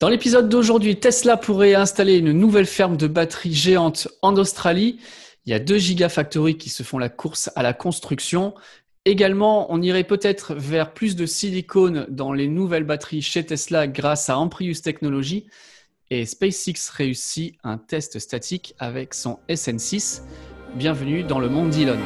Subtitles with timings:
[0.00, 5.00] Dans l'épisode d'aujourd'hui, Tesla pourrait installer une nouvelle ferme de batteries géante en Australie.
[5.44, 8.54] Il y a deux gigafactories qui se font la course à la construction.
[9.04, 14.30] Également, on irait peut-être vers plus de silicone dans les nouvelles batteries chez Tesla grâce
[14.30, 15.46] à Amprius Technologies.
[16.10, 20.22] Et SpaceX réussit un test statique avec son SN6.
[20.76, 21.98] Bienvenue dans le monde d'Elon.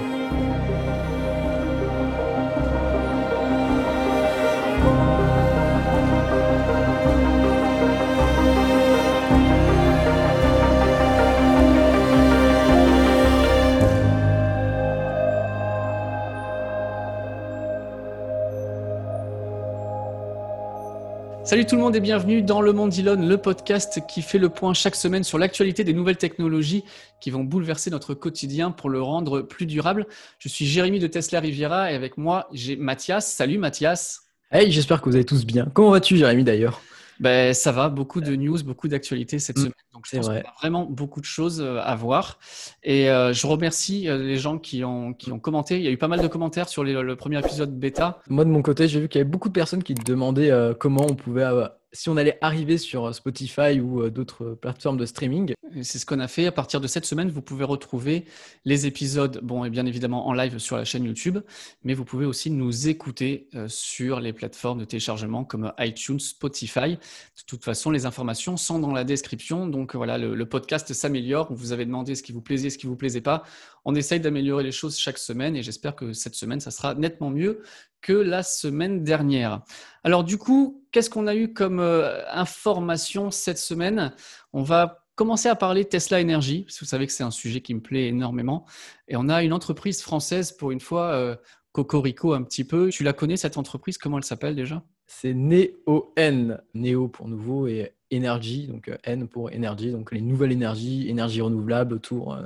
[21.52, 24.48] Salut tout le monde et bienvenue dans Le Monde Elon, le podcast qui fait le
[24.48, 26.82] point chaque semaine sur l'actualité des nouvelles technologies
[27.20, 30.06] qui vont bouleverser notre quotidien pour le rendre plus durable.
[30.38, 33.30] Je suis Jérémy de Tesla Riviera et avec moi j'ai Mathias.
[33.30, 34.22] Salut Mathias.
[34.50, 35.68] Hey, j'espère que vous allez tous bien.
[35.74, 36.80] Comment vas-tu Jérémy d'ailleurs?
[37.22, 39.72] Ben, ça va, beaucoup de news, beaucoup d'actualités cette mm, semaine.
[39.94, 42.40] Donc, je pense qu'on a vraiment beaucoup de choses euh, à voir.
[42.82, 45.76] Et euh, je remercie euh, les gens qui ont, qui ont commenté.
[45.76, 48.18] Il y a eu pas mal de commentaires sur le premier épisode bêta.
[48.28, 50.50] Moi, de mon côté, j'ai vu qu'il y avait beaucoup de personnes qui demandaient
[50.80, 51.44] comment on pouvait
[51.92, 55.54] si on allait arriver sur Spotify ou d'autres plateformes de streaming.
[55.82, 56.46] C'est ce qu'on a fait.
[56.46, 58.24] À partir de cette semaine, vous pouvez retrouver
[58.64, 61.38] les épisodes, bon, et bien évidemment en live sur la chaîne YouTube,
[61.84, 66.92] mais vous pouvez aussi nous écouter sur les plateformes de téléchargement comme iTunes, Spotify.
[66.92, 69.66] De toute façon, les informations sont dans la description.
[69.66, 71.52] Donc voilà, le, podcast s'améliore.
[71.52, 73.44] Vous avez demandé ce qui vous plaisait, ce qui vous plaisait pas.
[73.84, 77.30] On essaye d'améliorer les choses chaque semaine et j'espère que cette semaine, ça sera nettement
[77.30, 77.62] mieux
[78.00, 79.62] que la semaine dernière.
[80.04, 84.12] Alors du coup, qu'est-ce qu'on a eu comme euh, information cette semaine?
[84.52, 87.60] On va commencer à parler Tesla Energy, parce que vous savez que c'est un sujet
[87.60, 88.66] qui me plaît énormément.
[89.08, 91.36] Et on a une entreprise française, pour une fois, euh,
[91.72, 92.88] Cocorico un petit peu.
[92.88, 93.98] Tu la connais, cette entreprise?
[93.98, 94.82] Comment elle s'appelle déjà?
[95.06, 100.52] C'est NEON, Neo pour nouveau, et Energy, donc euh, N pour énergie, donc les nouvelles
[100.52, 102.36] énergies, énergie renouvelable autour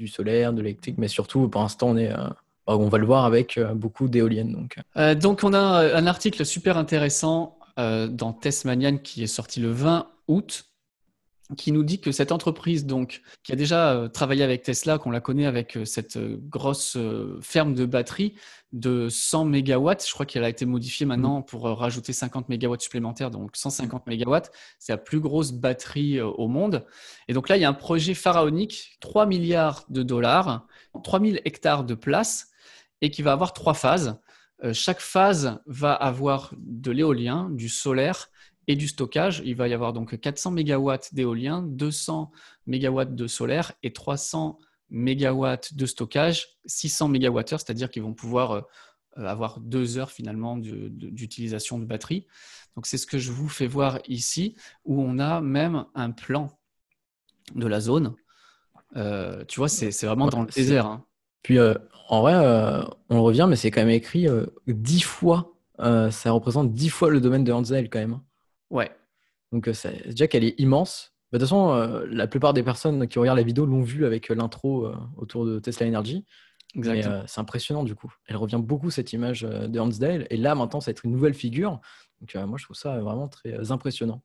[0.00, 2.12] du solaire, de l'électrique, mais surtout, pour l'instant, on est
[2.78, 4.52] on va le voir avec euh, beaucoup d'éoliennes.
[4.52, 4.76] Donc.
[4.96, 9.70] Euh, donc, on a un article super intéressant euh, dans Tesmanian qui est sorti le
[9.70, 10.66] 20 août
[11.56, 15.20] qui nous dit que cette entreprise, donc, qui a déjà travaillé avec Tesla, qu'on la
[15.20, 16.96] connaît avec cette grosse
[17.40, 18.34] ferme de batterie
[18.72, 21.44] de 100 MW, je crois qu'elle a été modifiée maintenant mm.
[21.46, 24.36] pour rajouter 50 MW supplémentaires, donc 150 MW,
[24.78, 26.86] c'est la plus grosse batterie au monde.
[27.26, 30.66] Et donc là, il y a un projet pharaonique, 3 milliards de dollars,
[31.02, 32.50] 3000 hectares de place,
[33.00, 34.18] et qui va avoir trois phases.
[34.62, 38.30] Euh, chaque phase va avoir de l'éolien, du solaire
[38.70, 39.42] et du stockage.
[39.44, 42.30] Il va y avoir donc 400 MW d'éolien, 200
[42.66, 44.58] MW de solaire et 300
[44.90, 48.62] MW de stockage, 600 MWh, c'est-à-dire qu'ils vont pouvoir euh,
[49.16, 52.26] avoir deux heures finalement d'utilisation de, batterie.
[52.76, 56.48] Donc c'est ce que je vous fais voir ici, où on a même un plan
[57.54, 58.14] de la zone.
[58.96, 60.86] Euh, tu vois, c'est vraiment dans le désert.
[60.86, 61.04] Hein.
[61.42, 61.58] Puis
[62.10, 65.54] en vrai, euh, on revient, mais c'est quand même écrit euh, dix fois.
[65.78, 68.18] Euh, ça représente dix fois le domaine de Hansel quand même.
[68.70, 68.90] Ouais.
[69.52, 71.12] Donc c'est déjà qu'elle est immense.
[71.32, 74.28] Bah, de toute façon, la plupart des personnes qui regardent la vidéo l'ont vue avec
[74.28, 76.24] l'intro autour de Tesla Energy.
[76.76, 77.24] Exactement.
[77.26, 78.12] c'est impressionnant du coup.
[78.26, 80.26] Elle revient beaucoup cette image de Hansdale.
[80.30, 81.80] Et là, maintenant, ça va être une nouvelle figure.
[82.20, 84.22] Donc moi, je trouve ça vraiment très impressionnant.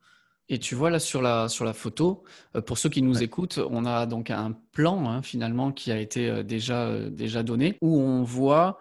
[0.47, 2.23] Et tu vois là sur la, sur la photo,
[2.55, 5.97] euh, pour ceux qui nous écoutent, on a donc un plan hein, finalement qui a
[5.97, 8.77] été euh, déjà, euh, déjà donné où on voit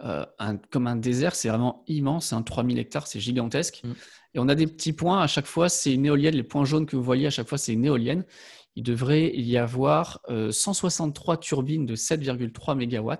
[0.00, 3.82] un, comme un désert, c'est vraiment immense, un hein, 3000 hectares, c'est gigantesque.
[3.84, 3.92] Mm.
[4.34, 6.86] Et on a des petits points, à chaque fois c'est une éolienne, les points jaunes
[6.86, 8.24] que vous voyez à chaque fois c'est une éolienne.
[8.76, 13.12] Il devrait y avoir 163 turbines de 7,3 MW.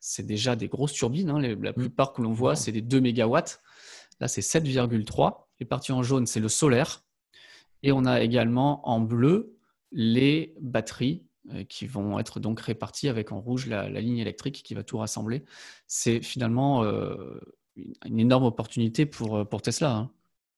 [0.00, 1.40] C'est déjà des grosses turbines, hein.
[1.40, 1.74] la mm.
[1.74, 3.36] plupart que l'on voit c'est des 2 MW.
[4.20, 5.46] Là c'est 7,3.
[5.60, 7.04] Les parties en jaune c'est le solaire.
[7.82, 9.56] Et on a également en bleu
[9.92, 11.31] les batteries euh,
[11.68, 15.44] qui vont être donc réparties avec en rouge la, ligne électrique qui va tout rassembler.
[15.86, 17.40] C'est finalement euh,
[18.06, 19.94] une énorme opportunité pour, euh, pour Tesla.
[19.94, 20.10] Hein.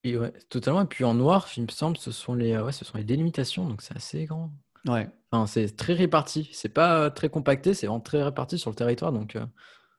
[0.05, 0.83] Et ouais, totalement.
[0.83, 3.67] Et puis en noir, il me semble, ce sont les, ouais, ce sont les délimitations,
[3.67, 4.53] donc c'est assez grand.
[4.87, 5.09] Ouais.
[5.31, 6.51] Enfin, c'est très réparti.
[6.53, 9.39] C'est pas très compacté, c'est vraiment très réparti sur le territoire, donc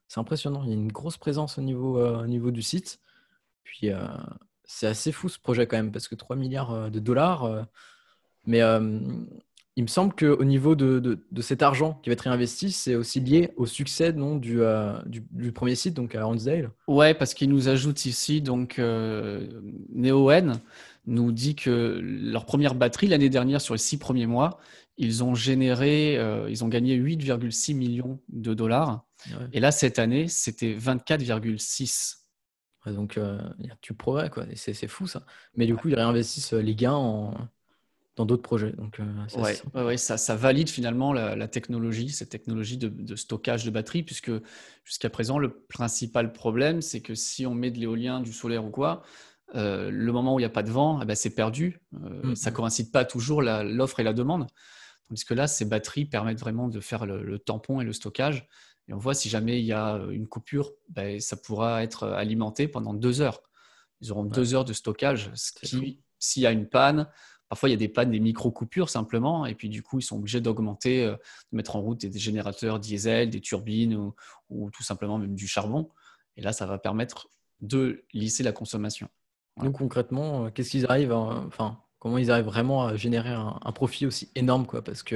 [0.07, 0.63] c'est impressionnant.
[0.63, 2.99] Il y a une grosse présence au niveau, au niveau du site.
[3.63, 3.89] Puis
[4.65, 7.43] c'est assez fou ce projet quand même, parce que 3 milliards euh, de dollars.
[7.45, 7.63] Euh,
[8.45, 8.99] mais euh,
[9.75, 13.19] il me semble qu'au niveau de, de, cet argent qui va être réinvesti, c'est aussi
[13.19, 14.61] lié au succès non, du,
[15.05, 16.71] du, premier site, donc à Hansdale.
[16.87, 20.53] Ouais, parce qu'il nous ajoute ici, donc NeoN
[21.07, 24.59] nous dit que leur première batterie l'année dernière, sur les six premiers mois,
[24.97, 26.17] ils ont généré,
[26.49, 29.03] ils ont gagné 8,6 millions de dollars.
[29.51, 32.21] Et là, cette année, c'était 24,6
[32.87, 33.19] donc,
[33.59, 34.45] il y a du progrès, quoi.
[34.55, 35.23] C'est fou, ça.
[35.55, 37.33] Mais du coup, ils réinvestissent les gains en,
[38.15, 38.71] dans d'autres projets.
[38.71, 38.99] Donc,
[39.75, 44.31] ouais, ça, ça, valide finalement la, technologie, cette technologie de, stockage de batterie, puisque
[44.83, 48.69] jusqu'à présent, le principal problème, c'est que si on met de l'éolien, du solaire ou
[48.69, 49.03] quoi,
[49.53, 51.81] euh, le moment où il n'y a pas de vent, eh ben, c'est perdu.
[51.93, 52.57] Euh, mm, Ça ne mm.
[52.57, 54.47] coïncide pas toujours l'offre et la demande.
[55.07, 58.47] Tandis que là, ces batteries permettent vraiment de faire le, tampon et le stockage.
[58.87, 62.67] Et on voit si jamais il y a une coupure, ben, ça pourra être alimenté
[62.67, 63.41] pendant deux heures.
[64.01, 67.07] Ils auront deux heures de stockage, ce qui, s'il y a une panne,
[67.49, 70.17] Parfois, il y a des pannes, des micro-coupures simplement, et puis du coup, ils sont
[70.17, 71.15] obligés d'augmenter, euh,
[71.51, 74.11] de mettre en route des, générateurs diesel, des turbines
[74.49, 75.89] ou, tout simplement même du charbon.
[76.37, 77.29] Et là, ça va permettre
[77.61, 79.07] de lisser la consommation.
[79.57, 81.15] Donc concrètement, euh, qu'est-ce qu'ils arrivent
[82.05, 85.15] comment ils arrivent vraiment à générer un, profit aussi énorme, quoi Parce que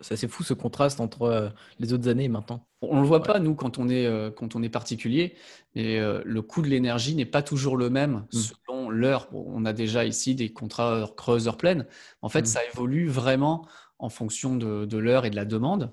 [0.00, 2.64] c'est euh, assez fou ce contraste entre les autres années et maintenant.
[2.80, 5.34] On ne le voit pas, nous, quand on est, quand on est particulier,
[5.74, 8.38] mais le coût de l'énergie n'est pas toujours le même mmh.
[8.38, 9.26] selon l'heure.
[9.32, 11.86] on a déjà ici des contrats creuse, heure pleine.
[12.22, 12.46] En fait, mmh.
[12.46, 13.66] ça évolue vraiment
[13.98, 15.92] en fonction de, l'heure et de la demande.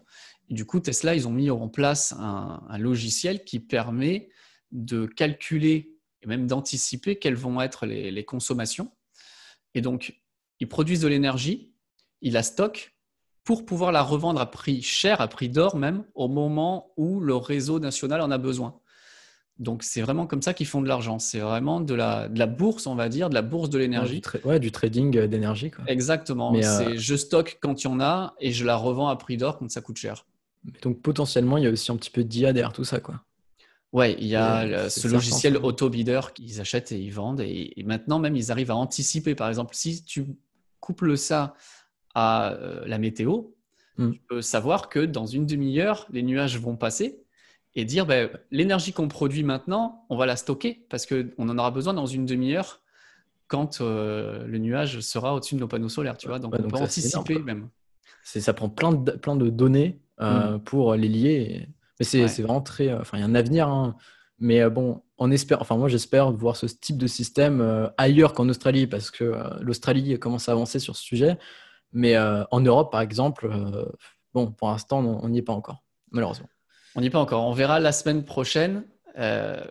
[0.51, 4.29] du coup, Tesla, ils ont mis en place un, logiciel qui permet
[4.71, 8.91] de calculer et même d'anticiper quelles vont être les, les consommations.
[9.73, 10.13] Et donc,
[10.59, 11.73] ils produisent de l'énergie,
[12.21, 12.93] ils la stockent
[13.43, 17.35] pour pouvoir la revendre à prix cher, à prix d'or même, au moment où le
[17.35, 18.79] réseau national en a besoin.
[19.59, 21.19] Donc c'est vraiment comme ça qu'ils font de l'argent.
[21.19, 24.21] C'est vraiment de la, de la bourse, on va dire, de la bourse de l'énergie.
[24.43, 25.71] Ouais, du, trading euh, d'énergie.
[25.87, 26.51] Exactement.
[26.51, 29.37] Mais euh, Je stocke quand il y en a et je la revends à prix
[29.37, 30.25] d'or quand ça coûte cher.
[30.81, 32.99] Donc potentiellement, il y a aussi un petit peu d'IA derrière tout ça.
[32.99, 33.21] quoi.
[33.93, 37.39] Ouais, il y a ce logiciel auto-bidder qu'ils achètent et ils vendent.
[37.39, 39.35] Et, maintenant, même, ils arrivent à anticiper.
[39.35, 40.25] Par exemple, si tu
[40.85, 41.55] couples ça
[42.13, 43.41] à euh, la météo,
[43.97, 44.11] hmm.
[44.11, 47.23] tu peux savoir que dans une demi-heure, les nuages vont passer
[47.73, 51.71] et dire ben, l'énergie qu'on produit maintenant, on va la stocker parce qu'on en aura
[51.71, 52.81] besoin dans une demi-heure
[53.47, 56.17] quand euh, le nuage sera au-dessus de nos panneaux solaires.
[56.17, 57.69] Tu vois donc, on peut anticiper même.
[58.23, 60.59] Ça prend plein de, plein de données euh, hmm.
[60.61, 61.67] pour les lier.
[61.99, 62.93] Mais c'est vraiment très.
[62.93, 63.67] Enfin, il y a un avenir.
[63.67, 63.95] Hein.
[64.39, 68.85] Mais bon, on espère, enfin moi j'espère voir ce type de système ailleurs qu'en Australie
[68.85, 71.37] parce que l'Australie commence à avancer sur ce sujet.
[71.95, 73.85] Mais euh, en Europe, par exemple, euh,
[74.33, 76.49] bon, pour l'instant, on n'y est pas encore, malheureusement.
[76.95, 77.47] On n'y est pas encore.
[77.47, 78.83] On verra la semaine prochaine.
[79.17, 79.63] Euh,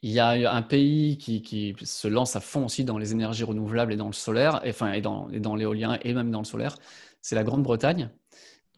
[0.00, 3.92] il y a un pays qui, se lance à fond aussi dans les énergies renouvelables
[3.92, 6.76] et dans le solaire, enfin, et dans l'éolien et même dans le solaire.
[7.22, 8.10] C'est la Grande-Bretagne.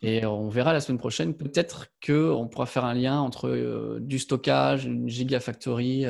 [0.07, 1.35] Et on verra la semaine prochaine.
[1.35, 6.07] Peut-être qu'on pourra faire un lien entre du stockage, une gigafactory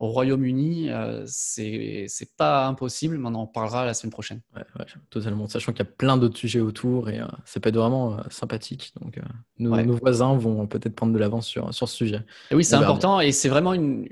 [0.00, 4.40] au Royaume-Uni, euh, c'est pas impossible, mais on en parlera la semaine prochaine.
[4.56, 4.64] Ouais,
[5.10, 5.46] totalement.
[5.46, 8.22] Sachant qu'il y a plein d'autres sujets autour et euh, ça peut être vraiment euh,
[8.30, 8.94] sympathique.
[8.98, 9.22] Donc, euh,
[9.58, 12.22] nos, voisins vont peut-être prendre de l'avance sur, sur ce sujet.
[12.50, 14.08] Et oui, c'est important et c'est vraiment une,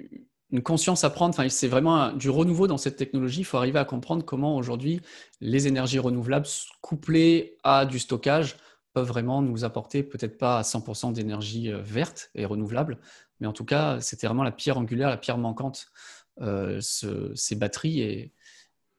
[0.51, 1.31] une, conscience à prendre.
[1.31, 3.41] Enfin, c'est vraiment du renouveau dans cette technologie.
[3.41, 5.01] Il faut arriver à comprendre comment aujourd'hui
[5.41, 6.47] les énergies renouvelables
[6.83, 8.57] couplées à du stockage
[8.93, 12.99] peuvent vraiment nous apporter peut-être pas à 100% d'énergie verte et renouvelable,
[13.41, 15.91] mais en tout cas, c'était vraiment la pierre angulaire, la pierre manquante,
[16.41, 18.01] euh, ces batteries.
[18.01, 18.33] Et,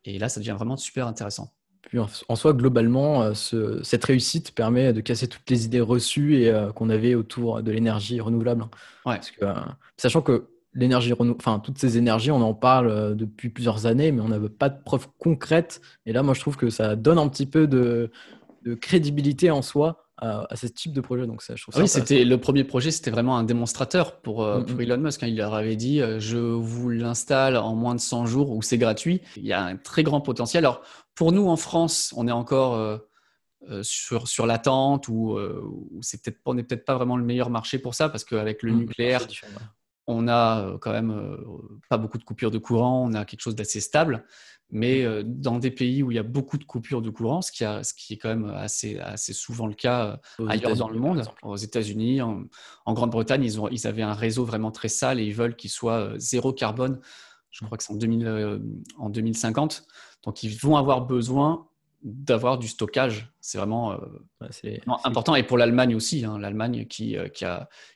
[0.05, 1.53] et, là, ça devient vraiment super intéressant.
[1.81, 6.49] Puis en, soi, globalement, euh, cette réussite permet de casser toutes les idées reçues et
[6.49, 8.65] euh, qu'on avait autour de l'énergie renouvelable.
[9.05, 9.19] Ouais.
[9.39, 9.45] que,
[9.97, 14.27] sachant que l'énergie enfin toutes ces énergies, on en parle depuis plusieurs années, mais on
[14.27, 15.81] n'avait pas de preuves concrètes.
[16.05, 18.11] Et là, moi, je trouve que ça donne un petit peu de,
[18.63, 21.25] de crédibilité en soi à, ce type de projet.
[21.25, 24.61] Donc ça, je trouve oui, c'était le premier projet, c'était vraiment un démonstrateur pour, euh,
[24.61, 24.81] mm, mm.
[24.81, 25.23] Elon Musk.
[25.23, 25.27] Hein.
[25.27, 28.77] Il leur avait dit, euh, je vous l'installe en moins de 100 jours ou c'est
[28.77, 29.21] gratuit.
[29.37, 30.65] Il y a un très grand potentiel.
[30.65, 30.81] Alors
[31.15, 32.97] pour nous en France, on est encore euh,
[33.81, 35.37] sur, sur l'attente ou,
[36.01, 38.73] c'est peut-être, on n'est peut-être pas vraiment le meilleur marché pour ça parce qu'avec le
[38.73, 39.27] mm, nucléaire,
[40.09, 41.37] on a quand même
[41.89, 44.25] pas beaucoup de coupures de courant, on a quelque chose d'assez stable.
[44.71, 47.51] Mais euh, dans des pays où il y a beaucoup de coupures de courant, ce
[47.51, 51.55] qui, est quand même assez, assez souvent le cas euh, ailleurs dans le monde, aux
[51.55, 52.45] États-Unis, en,
[52.87, 56.15] Grande-Bretagne, ils, ils avaient un réseau vraiment très sale et ils veulent qu'il soit euh,
[56.19, 56.99] zéro carbone.
[57.49, 58.59] Je crois que c'est en,
[58.99, 59.85] en 2050.
[60.23, 61.68] Donc ils vont avoir besoin
[62.03, 63.31] d'avoir du stockage.
[63.41, 63.97] C'est vraiment,
[65.03, 65.35] important.
[65.35, 66.37] Et pour l'Allemagne aussi, hein.
[66.39, 67.45] l'Allemagne qui, qui,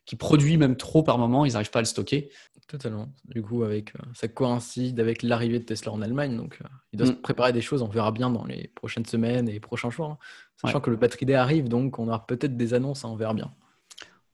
[0.06, 2.30] qui, produit même trop par moment, ils n'arrivent pas à le stocker.
[2.68, 3.10] Totalement.
[3.26, 6.36] Du coup, avec, euh, ça coïncide avec l'arrivée de Tesla en Allemagne.
[6.36, 7.22] Donc, euh, il doit se mm.
[7.22, 7.82] préparer des choses.
[7.82, 10.12] On verra bien dans les prochaines semaines et les prochains jours.
[10.12, 10.18] Hein.
[10.58, 13.04] Sachant que le Battery Day arrive, donc on aura peut-être des annonces.
[13.06, 13.54] Hein, on verra bien.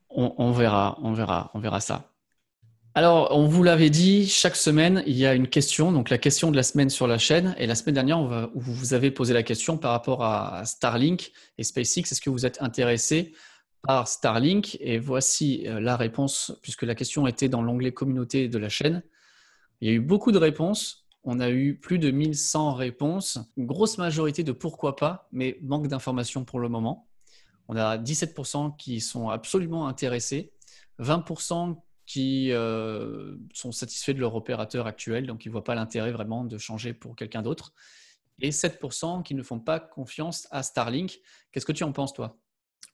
[0.08, 2.09] On, verra, on verra, on verra ça.
[2.96, 5.92] Alors, on vous l'avait dit, chaque semaine, il y a une question.
[5.92, 7.54] Donc, la question de la semaine sur la chaîne.
[7.56, 12.10] Et la semaine dernière, vous avez posé la question par rapport à Starlink et SpaceX.
[12.10, 13.32] Est-ce que vous êtes intéressé
[13.82, 14.76] par Starlink?
[14.80, 19.04] Et voici euh, la réponse, puisque la question était dans l'onglet communauté de la chaîne.
[19.80, 21.06] Il y a eu beaucoup de réponses.
[21.22, 25.86] On a eu plus de 1100 réponses, une grosse majorité de pourquoi pas, mais manque
[25.86, 27.06] d'informations pour le moment.
[27.68, 30.50] On a 17% qui sont absolument intéressés,
[30.98, 31.76] 20%
[32.10, 36.44] qui euh, sont satisfaits de leur opérateur actuel, donc ils ne voient pas l'intérêt vraiment
[36.44, 37.72] de changer pour quelqu'un d'autre,
[38.40, 41.20] et 7% qui ne font pas confiance à Starlink.
[41.52, 42.36] Qu'est-ce que tu en penses, toi?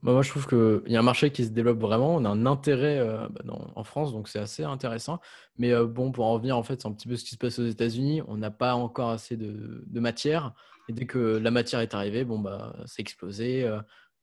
[0.02, 2.14] Bah, moi, je trouve qu'il y a un marché qui se développe vraiment.
[2.16, 3.40] On a un intérêt euh, bah,
[3.74, 5.18] en France, donc c'est assez intéressant.
[5.56, 7.38] Mais euh, bon, pour en revenir, en fait, c'est un petit peu ce qui se
[7.38, 8.20] passe aux États-Unis.
[8.28, 10.52] On n'a pas encore assez de, matière.
[10.90, 13.66] Et dès que la matière est arrivée, bon, bah, c'est explosé.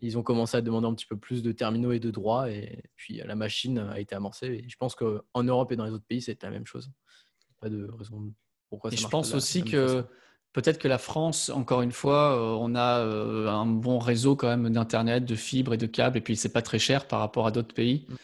[0.03, 2.51] Ils ont commencé à demander un petit peu plus de terminaux et de droits.
[2.51, 4.63] Et puis, la machine a été amorcée.
[4.65, 6.91] Et je pense qu'en Europe et dans les autres pays, c'est la même chose.
[7.61, 8.33] Pas de raison
[8.69, 10.03] pourquoi ça et je pense aussi que.
[10.51, 14.49] Peut-être que la France, encore une fois, euh, on a euh, un bon réseau quand
[14.49, 17.47] même d'internet, de fibres et de câbles, et puis c'est pas très cher par rapport
[17.47, 18.05] à d'autres pays.
[18.07, 18.17] Mm, mm.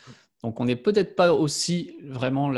[0.44, 2.52] Donc on n'est peut-être pas aussi vraiment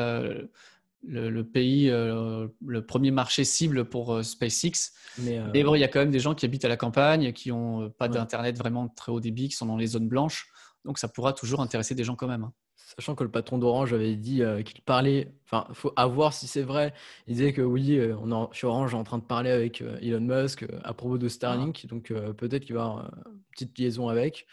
[1.04, 4.94] le, pays, euh, le premier marché cible pour SpaceX.
[5.20, 7.50] Mais, bon, il y a quand même des gens qui habitent à la campagne, qui
[7.50, 10.48] n'ont pas d'internet vraiment très haut débit, qui sont dans les zones blanches.
[10.86, 12.44] Donc ça pourra toujours intéresser des gens quand même.
[12.44, 12.54] Hein.
[12.96, 16.48] Sachant que le patron d'Orange avait dit euh, qu'il parlait, enfin, il faut voir si
[16.48, 16.94] c'est vrai.
[17.28, 19.98] Il disait que oui, euh, on chez Orange est en train de parler avec euh,
[20.02, 21.88] Elon Musk à propos de Starlink, ah.
[21.88, 24.46] donc peut-être qu'il va y avoir une petite liaison avec.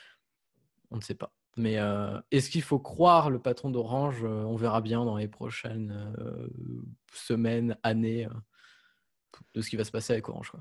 [0.91, 1.33] On ne sait pas.
[1.59, 1.77] Mais
[2.31, 6.15] est-ce qu'il faut croire le patron d'Orange On verra bien dans les prochaines
[7.13, 8.29] semaines, années,
[9.55, 10.53] de ce qui va se passer avec Orange.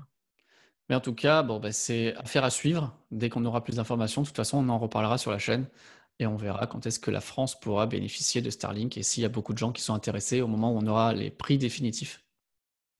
[0.88, 2.96] Mais en tout cas, bon, bah, c'est affaire à suivre.
[3.10, 5.68] Dès qu'on aura plus d'informations, de toute façon, on en reparlera sur la chaîne
[6.18, 9.26] et on verra quand est-ce que la France pourra bénéficier de Starlink et s'il y
[9.26, 12.24] a beaucoup de gens qui sont intéressés au moment où on aura les prix définitifs.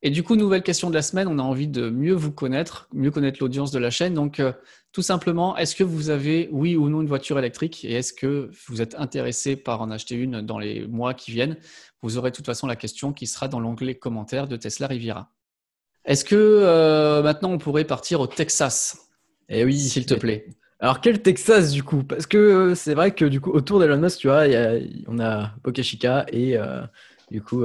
[0.02, 2.88] Et du coup, nouvelle question de la semaine, on a envie de mieux vous connaître,
[2.92, 4.14] mieux connaître l'audience de la chaîne.
[4.14, 4.52] Donc, euh,
[4.92, 7.84] tout simplement, est-ce que vous avez, oui ou non, une voiture électrique?
[7.84, 11.56] Et est-ce que vous êtes intéressé par en acheter une dans les mois qui viennent?
[12.00, 15.32] Vous aurez de toute façon la question qui sera dans l'onglet commentaires de Tesla Riviera.
[16.04, 19.08] Est-ce que euh, maintenant on pourrait partir au Texas?
[19.48, 20.46] Eh oui, s'il te plaît.
[20.78, 22.04] Alors, quel Texas du coup?
[22.04, 24.44] Parce que euh, c'est vrai que du coup, autour d'Elon Musk, tu vois,
[25.08, 26.56] on a Boca Chica et
[27.32, 27.64] du coup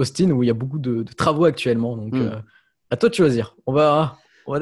[0.00, 1.96] Austin où il y a beaucoup de, travaux actuellement.
[1.96, 2.42] Donc, hmm.
[2.90, 3.56] à toi de choisir.
[3.66, 4.58] On va, on va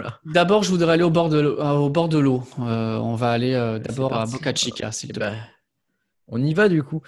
[0.00, 1.56] là D'abord, je voudrais aller au bord de l'eau.
[1.60, 2.42] Au bord de l'eau.
[2.58, 3.52] on va aller
[3.84, 5.12] d'abord à Boca Chica, plaît.
[5.18, 5.32] Bah,
[6.28, 7.02] on y va du coup.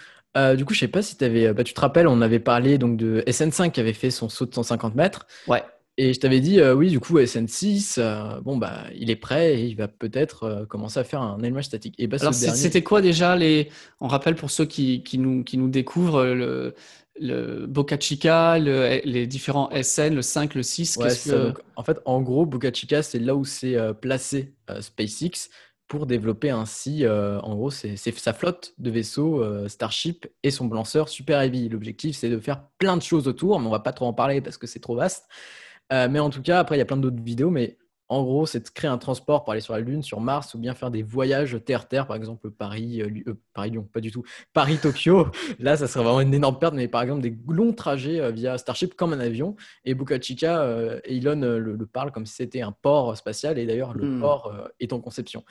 [0.56, 2.96] du coup, je sais pas si avais, bah, tu te rappelles, on avait parlé donc
[2.96, 5.26] de SN5 qui avait fait son saut de 150 mètres.
[5.46, 5.62] Ouais.
[6.02, 9.60] Et je t'avais dit, euh, oui, du coup, SN6, euh, bon, bah, il est prêt
[9.60, 11.94] et il va peut-être euh, commencer à faire un allumage statique.
[11.98, 13.68] Et bah, Alors, c'était quoi déjà les.
[14.00, 16.74] On rappelle pour ceux qui, qui, nous, qui nous découvrent le,
[17.20, 20.98] le Boca Chica, les différents SN, le 5, le 6.
[21.76, 25.50] en fait, en gros, Boca Chica, c'est là où c'est placé SpaceX
[25.86, 31.42] pour développer ainsi, en gros, c'est sa flotte de vaisseaux Starship et son lanceur Super
[31.42, 31.68] Heavy.
[31.68, 34.40] L'objectif, c'est de faire plein de choses autour, mais on va pas trop en parler
[34.40, 35.26] parce que c'est trop vaste.
[35.92, 37.76] Euh, mais en tout cas, après, il y a plein d'autres vidéos, mais
[38.08, 40.58] en gros, c'est de créer un transport pour aller sur la Lune, sur Mars, ou
[40.58, 45.28] bien faire des voyages terre-terre, par exemple Paris, euh, euh, Paris-Lyon, pas du tout, Paris-Tokyo.
[45.60, 48.94] Là, ça serait vraiment une énorme perte, mais par exemple des longs trajets via Starship
[48.94, 49.54] comme un avion.
[49.84, 50.64] Et Boca Chica,
[51.04, 54.20] Elon le, parle comme si c'était un port spatial, et d'ailleurs, le hmm.
[54.20, 55.44] port est en conception.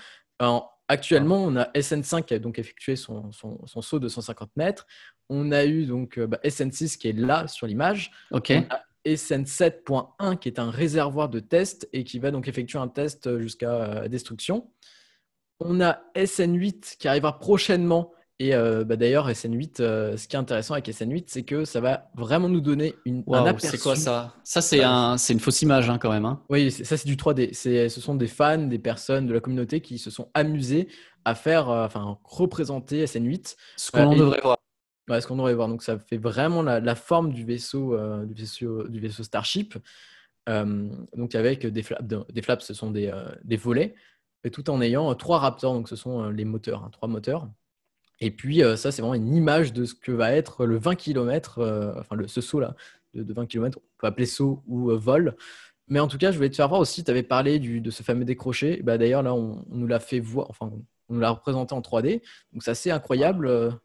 [0.89, 4.85] actuellement, on a SN5 qui a donc effectué son, saut de 150 mètres.
[5.29, 8.11] On a eu donc bah, SN6 qui est là sur l'image.
[8.31, 8.51] Ok.
[9.05, 13.37] SN 7.1 qui est un réservoir de test et qui va donc effectuer un test
[13.39, 14.69] jusqu'à euh, destruction.
[15.59, 18.11] On a SN8 qui arrivera prochainement.
[18.41, 21.81] Et euh, bah, d'ailleurs, SN8, euh, ce qui est intéressant avec SN8, c'est que ça
[21.81, 23.67] va vraiment nous donner une, un aperçu.
[23.67, 24.33] C'est quoi ça?
[24.45, 26.25] Ça, c'est un, une fausse image hein, quand même.
[26.25, 26.41] Hein.
[26.47, 27.53] Oui, ça, c'est du 3D.
[27.53, 30.87] Ce sont des fans, des personnes de la communauté qui se sont amusés
[31.25, 33.55] à faire, enfin, représenter SN8.
[33.75, 34.58] Ce qu'on devrait voir
[35.19, 35.67] ce qu'on devrait voir.
[35.67, 39.75] Donc, ça fait vraiment la, forme du vaisseau, euh, du vaisseau, du vaisseau Starship.
[40.47, 43.95] Euh, donc, avec des flaps, des flaps ce sont des, euh, des, volets,
[44.43, 47.49] et tout en ayant trois Raptors, donc ce sont les moteurs, hein, trois moteurs.
[48.21, 51.95] Et puis, ça, c'est vraiment une image de ce que va être le 20 km,
[51.97, 52.75] enfin, ce saut-là
[53.13, 55.35] de, 20 km, on peut appeler saut ou vol.
[55.87, 57.89] Mais en tout cas, je voulais te faire voir aussi, tu avais parlé du, de
[57.91, 58.81] ce fameux décroché.
[58.83, 60.69] Bah, D'ailleurs, là, on, on, nous l'a fait voir, enfin,
[61.07, 62.21] on nous l'a représenté en 3D.
[62.51, 63.79] Donc, c'est assez incroyable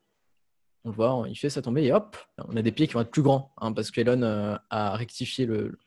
[0.85, 3.01] on le voit, il fait sa tombée et hop, on a des pieds qui vont
[3.01, 5.79] être plus grands hein, parce qu'Elon euh, a rectifié le,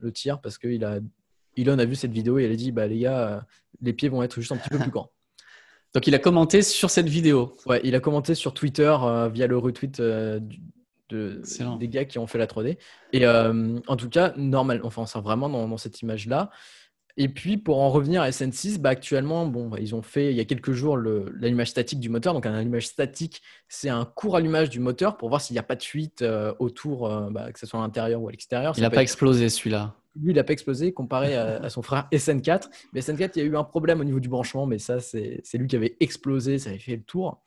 [0.00, 0.98] le tir parce qu'Elon a,
[1.56, 3.40] Elon a vu cette vidéo et il a dit bah, les gars, euh,
[3.80, 5.10] les pieds vont être juste un petit peu plus grands.
[5.94, 7.56] Donc il a commenté sur cette vidéo.
[7.66, 10.42] Ouais, il a commenté sur Twitter euh, via le retweet de,
[11.08, 12.78] des gars qui ont fait la 3D.
[13.12, 16.50] Et en tout cas, normal, enfin, c'est vraiment dans, cette image-là.
[17.16, 20.36] Et puis, pour en revenir à SN6, bah, actuellement, bon, bah, ils ont fait il
[20.36, 22.34] y a quelques jours l'allumage statique du moteur.
[22.34, 25.64] Donc, un allumage statique, c'est un court allumage du moteur pour voir s'il n'y a
[25.64, 28.74] pas de fuite euh, autour, euh, bah, que ce soit à l'intérieur ou à l'extérieur.
[28.76, 29.94] Il n'a pas explosé celui-là.
[30.20, 32.68] Lui, il n'a pas explosé comparé à, son frère SN4.
[32.92, 35.42] Mais SN4, il y a eu un problème au niveau du branchement, mais ça, c'est
[35.54, 37.40] lui qui avait explosé, ça avait fait le tour.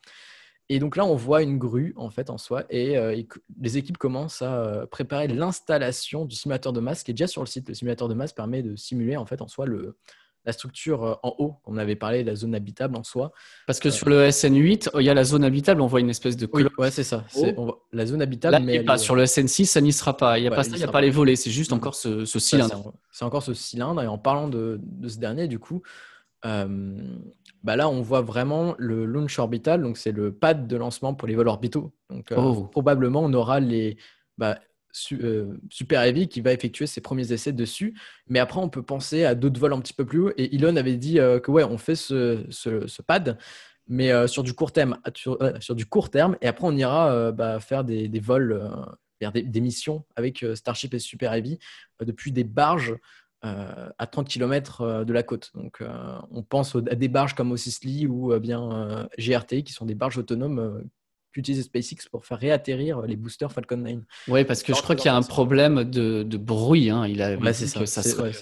[0.68, 3.20] Et donc là, on voit une grue en fait en soi, et euh,
[3.60, 7.42] les équipes commencent à euh, préparer l'installation du simulateur de masse qui est déjà sur
[7.42, 7.68] le site.
[7.68, 9.98] Le simulateur de masse permet de simuler en fait en soi le,
[10.46, 11.54] la structure euh, en haut.
[11.66, 13.32] On avait parlé de la zone habitable en soi.
[13.66, 16.36] Parce que sur le SN8, il y a la zone habitable, on voit une espèce
[16.36, 17.24] de oui, ouais, c'est ça.
[17.92, 18.64] La zone habitable.
[18.64, 18.96] mais pas.
[18.96, 20.38] Sur le SN6, ça n'y sera pas.
[20.38, 21.36] Il n'y a pas ça, il n'y a pas, les volets.
[21.36, 22.94] C'est juste encore ce, cylindre.
[23.10, 24.02] c'est, encore ce cylindre.
[24.02, 25.82] Et en parlant de, de ce dernier, du coup,
[26.44, 31.26] bah là, on voit vraiment le launch orbital, donc c'est le pad de lancement pour
[31.26, 31.94] les vols orbitaux.
[32.10, 32.64] Donc, euh, oh.
[32.64, 33.96] probablement, on aura les
[34.36, 34.58] bah,
[35.12, 37.98] euh, Super Heavy qui va effectuer ses premiers essais dessus.
[38.28, 40.32] Mais après, on peut penser à d'autres vols un petit peu plus haut.
[40.36, 43.38] Et Elon avait dit euh, que ouais, on fait ce, ce, pad,
[43.88, 46.36] mais sur du court terme, sur, du court terme.
[46.42, 48.60] Et après, on ira bah, faire des, des vols,
[49.22, 51.58] des, des, missions avec Starship et Super Heavy
[52.02, 52.98] depuis des barges euh,
[53.98, 55.50] à 30 km euh, de la côte.
[55.54, 55.88] Donc, euh,
[56.30, 60.84] on pense à des barges comme Osisli ou bien GRT, qui sont des barges autonomes
[61.32, 63.98] qu'utilise SpaceX pour faire réatterrir les boosters Falcon 9.
[64.28, 66.90] Oui, parce que je crois qu'il y a un problème de, bruit.
[66.90, 67.06] Hein.
[67.06, 68.32] Il a que ça serait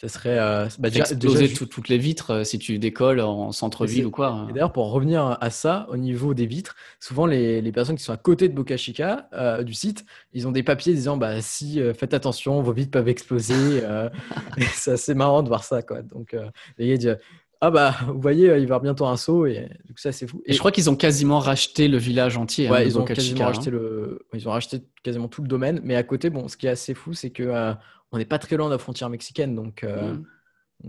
[0.00, 4.04] ça serait euh, bah, déjà, exploser toutes les vitres euh, si tu décolles en centre-ville
[4.04, 4.28] ou quoi.
[4.28, 4.48] Hein.
[4.52, 8.12] d'ailleurs, pour revenir à ça, au niveau des vitres, souvent les, les personnes qui sont
[8.12, 11.80] à côté de Boca Chica, euh, du site, ils ont des papiers disant bah, si
[11.94, 13.82] faites attention, vos vitres peuvent exploser.
[14.74, 15.82] c'est assez marrant de voir ça.
[15.82, 16.02] Quoi.
[16.02, 16.36] Donc,
[16.78, 17.18] les gars disent
[17.62, 20.12] ah bah vous voyez il va y avoir bientôt un saut et du coup ça
[20.12, 23.04] c'est fou et, je crois qu'ils ont quasiment racheté le village entier hein, ils ont
[23.04, 23.72] quasiment racheté hein.
[23.72, 26.70] le ils ont racheté quasiment tout le domaine mais à côté bon ce qui est
[26.70, 27.74] assez fou c'est que
[28.12, 30.24] on n'est pas très loin de la frontière mexicaine, donc euh, mm.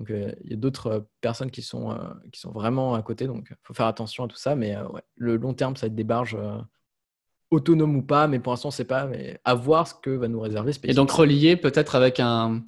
[0.10, 1.98] euh, il y a d'autres euh, personnes qui sont
[2.32, 4.56] qui sont vraiment à côté, donc il faut faire attention à tout ça.
[4.56, 4.76] Mais
[5.16, 6.38] le long terme, ça va être des barges
[7.52, 9.06] autonomes ou pas, mais pour l'instant, c'est pas.
[9.08, 10.92] Mais à voir ce que va nous réserver SpaceX.
[10.92, 12.64] Et donc relié peut-être avec un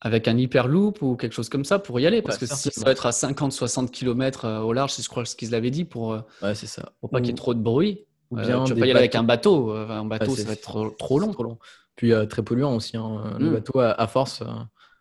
[0.00, 2.84] avec un hyperloop ou quelque chose comme ça pour y aller parce que si ça
[2.84, 6.10] va être à 50-60 km au large, c'est je crois ce qu'ils avaient dit pour
[6.42, 6.92] ouais, c'est ça.
[7.00, 8.04] pour pas qu'il y ait trop de bruit.
[8.30, 9.70] Ou bien tu vas pas y aller avec un bateau.
[9.70, 10.60] Un bateau, ça va être
[10.98, 11.32] trop, long.
[11.32, 11.58] Trop long.
[11.98, 13.54] Puis euh, très polluant aussi, hein, le hmm.
[13.54, 14.40] bateau à, force.
[14.42, 14.46] Euh,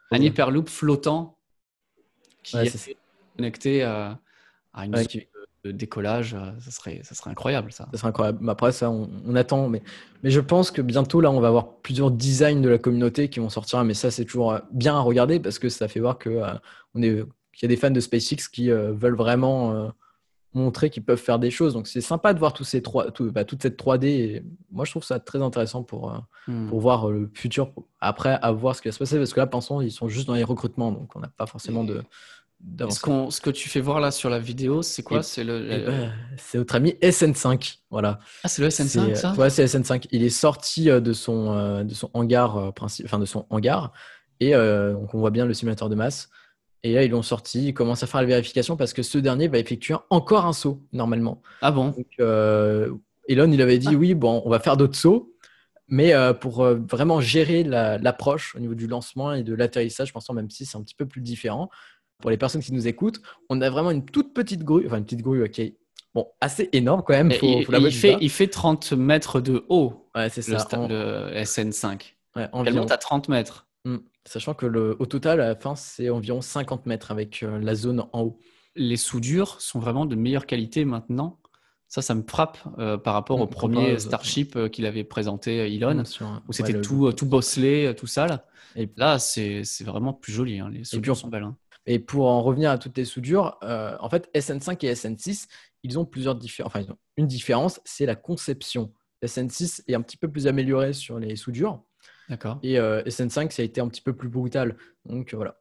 [0.09, 1.37] un hyperloop flottant
[2.41, 2.97] qui est,
[3.35, 4.19] connecté à,
[4.73, 4.95] une
[5.63, 7.87] de décollage, euh, ça serait, ça serait incroyable ça.
[7.91, 8.49] Ça serait incroyable.
[8.49, 9.83] Après ça, on, attend, mais,
[10.23, 13.39] mais je pense que bientôt là, on va avoir plusieurs designs de la communauté qui
[13.39, 13.83] vont sortir.
[13.83, 16.41] Mais ça, c'est toujours bien à regarder parce que ça fait voir que
[16.95, 19.91] on est, qu'il y a des fans de SpaceX qui veulent vraiment
[20.53, 21.73] montrer qu'ils peuvent faire des choses.
[21.73, 24.05] Donc c'est sympa de voir tous ces trois, bah, toute cette 3D.
[24.05, 26.69] Et moi, je trouve ça très intéressant pour, euh, hmm.
[26.69, 27.71] pour voir euh, le futur.
[27.99, 29.17] Après, à voir ce qui va se passer.
[29.17, 30.91] Parce que là, pensons, ils sont juste dans les recrutements.
[30.91, 32.03] Donc on n'a pas forcément de.
[32.89, 32.97] Ce,
[33.29, 35.21] ce, que tu fais voir là sur la vidéo, c'est quoi?
[35.21, 38.17] C'est le, ben, c'est notre ami SN5, voilà.
[38.43, 39.33] Ah, c'est le SN5 ça?
[39.33, 40.07] Ouais, c'est SN5.
[40.11, 43.93] Il est sorti euh, de son de son hangar principe, enfin de son hangar,
[44.39, 46.31] et donc on voit bien le simulateur de masse.
[46.83, 49.47] Et là, ils l'ont sorti, ils commencent à faire la vérification parce que ce dernier
[49.47, 51.41] va effectuer encore un saut, normalement.
[51.61, 51.87] Ah bon?
[51.89, 52.93] Donc, euh,
[53.27, 53.95] Elon, il avait dit ah.
[53.95, 55.33] oui, bon, on va faire d'autres sauts,
[55.87, 60.13] mais euh, pour euh, vraiment gérer l'approche au niveau du lancement et de l'atterrissage, je
[60.13, 61.69] pense, même si c'est un petit peu plus différent,
[62.19, 65.03] pour les personnes qui nous écoutent, on a vraiment une toute petite grue, enfin une
[65.03, 65.77] petite grue, qui est
[66.13, 67.31] bon, assez énorme quand même.
[67.41, 72.13] il, fait, il fait 30 mètres de haut, ouais, c'est ça, le, SN5.
[72.35, 73.67] Ouais, Elle monte à 30 mètres.
[73.85, 73.97] Hmm.
[74.27, 77.75] Sachant que le, au total, à la fin, c'est environ 50 mètres avec euh, la
[77.75, 78.39] zone en haut.
[78.75, 81.39] Les soudures sont vraiment de meilleure qualité maintenant.
[81.87, 86.03] Ça, ça me frappe euh, par rapport au premier Starship euh, qu'il avait présenté Elon,
[86.47, 88.43] où c'était tout, tout bosselé, tout sale.
[88.75, 90.59] Et là, c'est vraiment plus joli.
[90.59, 90.69] Hein.
[90.71, 91.43] Les soudures sont belles.
[91.43, 91.55] Hein.
[91.85, 95.47] Et pour en revenir à toutes les soudures, en fait, SN5 et SN6,
[95.83, 96.73] ils ont plusieurs différences.
[96.75, 96.85] Enfin,
[97.15, 98.91] une différence, c'est la conception.
[99.23, 101.81] SN6 est un petit peu plus amélioré sur les soudures.
[102.29, 102.59] D'accord.
[102.63, 104.75] Et euh, SN5, ça a été un petit peu plus brutal.
[105.05, 105.59] Donc voilà.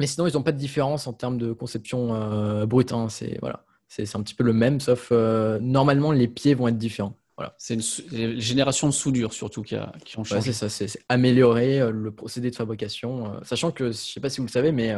[0.00, 2.92] Mais sinon, ils n'ont pas de différence en termes de conception euh, brute.
[2.92, 3.08] Hein.
[3.08, 6.78] C'est voilà, c'est un petit peu le même, sauf euh, normalement les pieds vont être
[6.78, 7.16] différents.
[7.36, 7.54] Voilà.
[7.56, 10.52] C'est une, génération de soudure surtout qui, a, qui ont changé.
[10.52, 13.32] c'est ça, c'est améliorer le procédé de fabrication.
[13.42, 14.94] sachant que, je ne sais pas si vous le savez, mais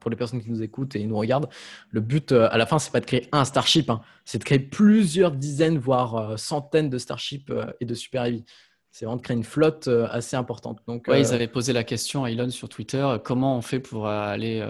[0.00, 1.48] pour les personnes qui nous écoutent et nous regardent,
[1.90, 4.00] le but à la fin, c'est pas de créer un Starship, hein.
[4.24, 8.44] c'est de créer plusieurs dizaines, voire centaines de Starship et de Super Heavy
[8.90, 10.80] c'est vraiment de créer une flotte euh, assez importante.
[10.86, 13.62] Donc, ouais, ils euh, avaient posé la question à Elon sur Twitter euh, comment on
[13.62, 14.66] fait pour aller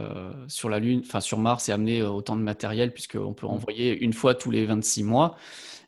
[0.46, 3.50] sur la Lune, enfin sur Mars et amener autant de matériel, puisqu'on peut mm.
[3.50, 5.36] envoyer une fois tous les 26 mois.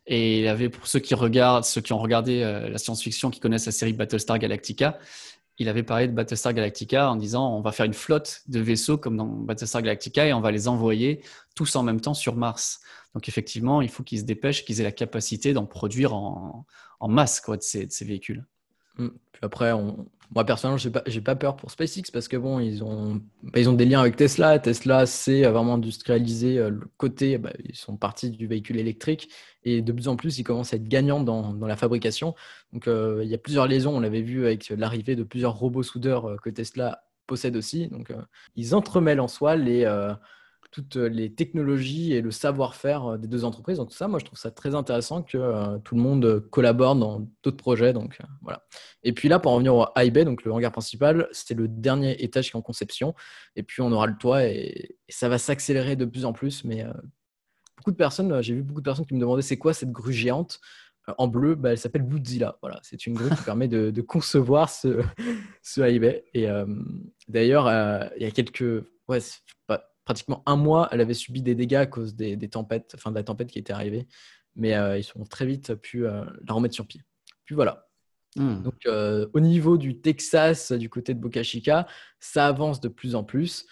[0.05, 3.67] Et il avait, pour ceux qui regardent, ceux qui ont regardé la science-fiction, qui connaissent
[3.67, 4.99] la série Battlestar Galactica,
[5.59, 8.97] il avait parlé de Battlestar Galactica en disant on va faire une flotte de vaisseaux
[8.97, 11.21] comme dans Battlestar Galactica et on va les envoyer
[11.55, 12.81] tous en même temps sur Mars.
[13.13, 16.65] Donc effectivement, il faut qu'ils se dépêchent, qu'ils aient la capacité d'en produire en,
[17.07, 18.45] masse quoi, de, ces, véhicules.
[18.97, 19.09] Mm.
[19.41, 19.73] Après,
[20.33, 23.69] moi, personnellement, j'ai pas, pas peur pour SpaceX parce que bon, ils ont, bah, ils
[23.69, 24.57] ont des liens avec Tesla.
[24.57, 29.29] Tesla, c'est vraiment industrialisé euh, le côté, bah, ils sont partis du véhicule électrique
[29.63, 32.33] et de plus en plus, ils commencent à être gagnants dans, la fabrication.
[32.71, 33.95] Donc, euh, il y a plusieurs liaisons.
[33.95, 37.87] On l'avait vu avec l'arrivée de plusieurs robots soudeurs euh, que Tesla possède aussi.
[37.87, 38.11] Donc,
[38.55, 39.85] ils entremêlent en soi les
[40.73, 43.77] toutes les technologies et le savoir-faire euh, des deux entreprises.
[43.77, 47.27] Donc ça, moi, je trouve ça très intéressant que euh, tout le monde collabore dans
[47.43, 47.93] d'autres projets.
[47.93, 48.65] Donc euh, voilà.
[49.03, 51.67] Et puis là, pour en revenir au high bay, donc le hangar principal, c'était le
[51.67, 53.13] dernier étage qui est en conception.
[53.55, 56.63] Et puis on aura le toit et, ça va s'accélérer de plus en plus.
[56.63, 56.83] Mais
[57.77, 60.13] beaucoup de personnes, j'ai vu beaucoup de personnes qui me demandaient c'est quoi cette grue
[60.13, 60.59] géante
[61.19, 62.57] en bleu, bah, elle s'appelle Bootzilla.
[62.61, 65.03] Voilà, c'est une grue qui permet de, concevoir ce,
[65.61, 66.25] ce high bay.
[66.33, 66.47] Et
[67.27, 67.67] d'ailleurs,
[68.17, 69.19] il y a quelques, ouais,
[69.67, 73.15] pas, pratiquement un mois, elle avait subi des dégâts à cause des, tempêtes, enfin de
[73.15, 74.07] la tempête qui était arrivée.
[74.55, 77.01] Mais euh, ils ont très vite pu euh, la remettre sur pied.
[77.45, 77.87] Puis voilà.
[78.35, 78.61] Hmm.
[78.63, 81.87] Donc euh, au niveau du Texas, du côté de Boca Chica,
[82.19, 83.65] ça avance de plus en plus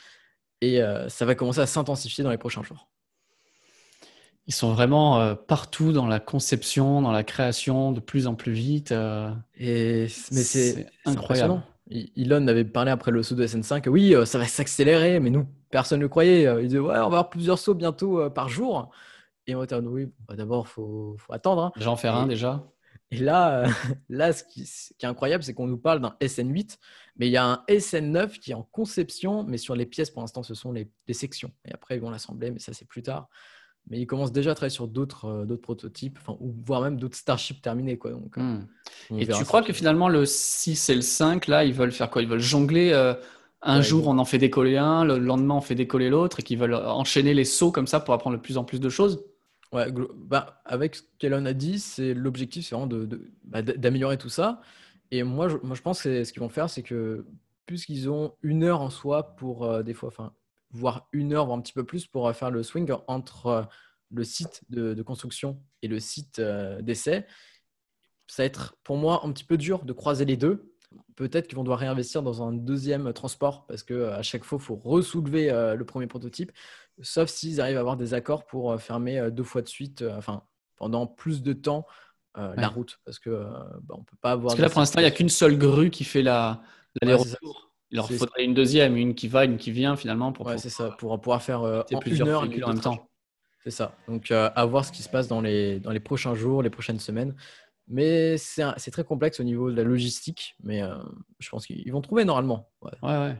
[0.64, 2.88] et ça va commencer à s'intensifier dans les prochains jours.
[4.46, 8.92] Ils sont vraiment partout dans la conception, dans la création, de plus en plus vite.
[9.56, 11.64] et mais c'est incroyable.
[12.16, 16.00] Elon avait parlé après le saut de SN5, oui, ça va s'accélérer, mais nous, personne
[16.00, 16.46] ne le croyait.
[16.46, 18.92] Euh, il disait, ouais, on va avoir plusieurs sauts bientôt euh, par jour.
[19.48, 21.72] Et moi, oui, bah, d'abord, il faut, attendre.
[21.78, 22.64] J'en fais un déjà.
[23.10, 23.68] Et là, euh,
[24.10, 26.78] là ce, qui, est incroyable, c'est qu'on nous parle d'un SN8,
[27.18, 30.22] mais il y a un SN9 qui est en conception, mais sur les pièces, pour
[30.22, 31.52] l'instant, ce sont les, sections.
[31.66, 33.28] Et après, ils vont l'assembler, mais ça, c'est plus tard.
[33.90, 37.62] Mais ils commencent déjà à travailler sur d'autres d'autres prototypes, ou voire même d'autres Starships
[37.62, 37.98] terminés.
[37.98, 38.12] Quoi.
[38.12, 38.68] Donc, hmm.
[39.18, 42.22] Et tu crois que finalement, le 6 et le 5, là, ils veulent faire quoi?
[42.22, 42.94] Ils veulent jongler
[43.62, 46.56] un jour, on en fait décoller un, le lendemain, on fait décoller l'autre, et qui
[46.56, 49.24] veulent enchaîner les sauts comme ça pour apprendre de plus en plus de choses?
[49.72, 52.92] Ouais, bah, avec ce qu'Elon a dit, c'est l'objectif, c'est vraiment
[53.44, 54.62] bah, d'améliorer de, tout ça.
[55.12, 57.26] Et moi, je, moi, je pense que ce qu'ils vont faire, c'est que
[57.66, 60.34] puisqu'ils ont une heure en soi pour euh, des fois, enfin,
[60.72, 63.64] voire une heure, voire un petit peu plus pour euh, faire le swing entre euh,
[64.10, 66.42] le site de, construction et le site
[66.82, 67.26] d'essai,
[68.32, 70.74] ça va être pour moi un petit peu dur de croiser les deux.
[71.18, 74.58] Peut-être qu'ils vont devoir réinvestir dans un deuxième transport parce que euh, à chaque fois,
[74.58, 76.52] il faut ressoulever euh, le premier prototype,
[77.02, 80.44] sauf s'ils arrivent à avoir des accords pour euh, fermer deux fois de suite, enfin
[80.78, 81.86] pendant plus de temps,
[82.36, 83.00] la route.
[83.04, 83.30] Parce que
[83.84, 84.48] bah, on peut pas avoir.
[84.48, 86.62] Parce que là, pour l'instant, il n'y a qu'une seule grue qui fait la
[87.02, 87.71] l'aller-retour.
[87.92, 90.50] Il leur faudrait une deuxième, une qui va, une qui vient finalement pour.
[90.58, 93.08] c'est ça, pour pouvoir faire en plusieurs heures en même temps.
[93.64, 93.96] C'est ça.
[94.08, 97.00] Donc, à voir ce qui se passe dans les, dans les prochains jours, les prochaines
[97.00, 97.36] semaines.
[97.92, 100.56] Mais c'est très complexe au niveau de la logistique.
[100.64, 100.96] Mais euh,
[101.40, 102.72] je pense qu'ils vont trouver normalement.
[102.82, 103.36] Ouais, ouais.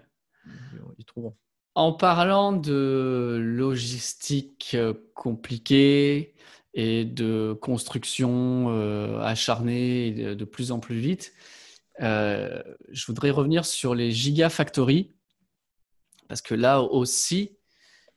[0.98, 1.36] Ils, trouveront.
[1.74, 6.34] En parlant de logistique euh, compliquée
[6.74, 11.34] et de construction euh, acharnée de, plus en plus vite,
[12.02, 15.12] je voudrais revenir sur les gigafactories.
[16.28, 17.58] Parce que là aussi,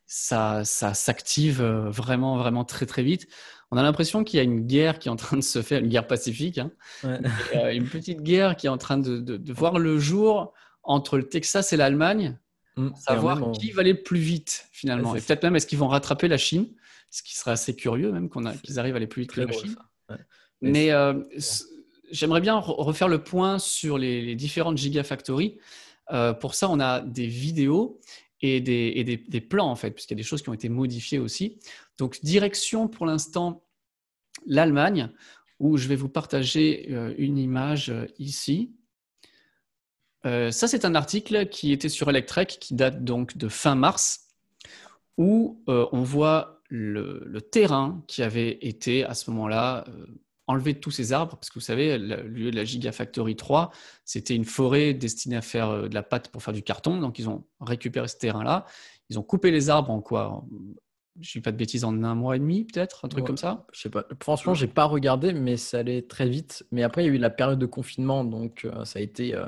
[0.07, 3.29] ça, ça s'active vraiment, vraiment très, très vite
[3.75, 5.81] on a l'impression qu'il y a une guerre qui est en train de se faire,
[5.81, 6.71] une guerre pacifique, hein.
[7.05, 7.19] euh,
[7.75, 10.53] une petite guerre qui est en train de, voir le jour
[10.85, 12.39] entre le Texas et l'Allemagne,
[12.77, 12.91] mmh.
[12.95, 15.17] savoir qui va aller plus vite finalement.
[15.17, 16.69] et peut-être même est-ce qu'ils vont rattraper la Chine,
[17.11, 18.31] ce qui serait assez curieux même
[18.63, 19.75] qu'ils arrivent à aller plus vite que la Chine.
[20.61, 21.21] Mais, euh,
[22.15, 25.59] j'aimerais bien refaire le point sur les, différentes gigafactories.
[26.13, 28.01] Euh, pour ça, on a des vidéos
[28.41, 31.59] et des, plans en fait, puisqu'il y a des choses qui ont été modifiées aussi.
[31.99, 33.65] Donc direction pour l'instant
[34.47, 35.11] l'Allemagne,
[35.59, 38.73] où je vais vous partager euh, une image euh, ici.
[40.25, 44.29] Ça, c'est un article qui était sur Electrek, qui date donc de fin mars,
[45.19, 49.85] où on voit le, terrain qui avait été à ce moment-là
[50.47, 53.71] enlevé de tous ces arbres, parce que vous savez, le lieu de la Gigafactory 3,
[54.05, 57.29] c'était une forêt destinée à faire de la pâte pour faire du carton, donc ils
[57.29, 58.67] ont récupéré ce terrain-là,
[59.11, 60.45] ils ont coupé les arbres en quoi?
[61.21, 63.67] Je suis pas de bêtises, en un mois et demi, peut-être, un truc comme ça?
[63.73, 64.05] Je sais pas.
[64.21, 66.67] Franchement, j'ai pas regardé, mais ça allait très vite.
[66.73, 69.35] Mais après, il y a eu la période de confinement, donc euh, ça, a été,
[69.35, 69.47] euh,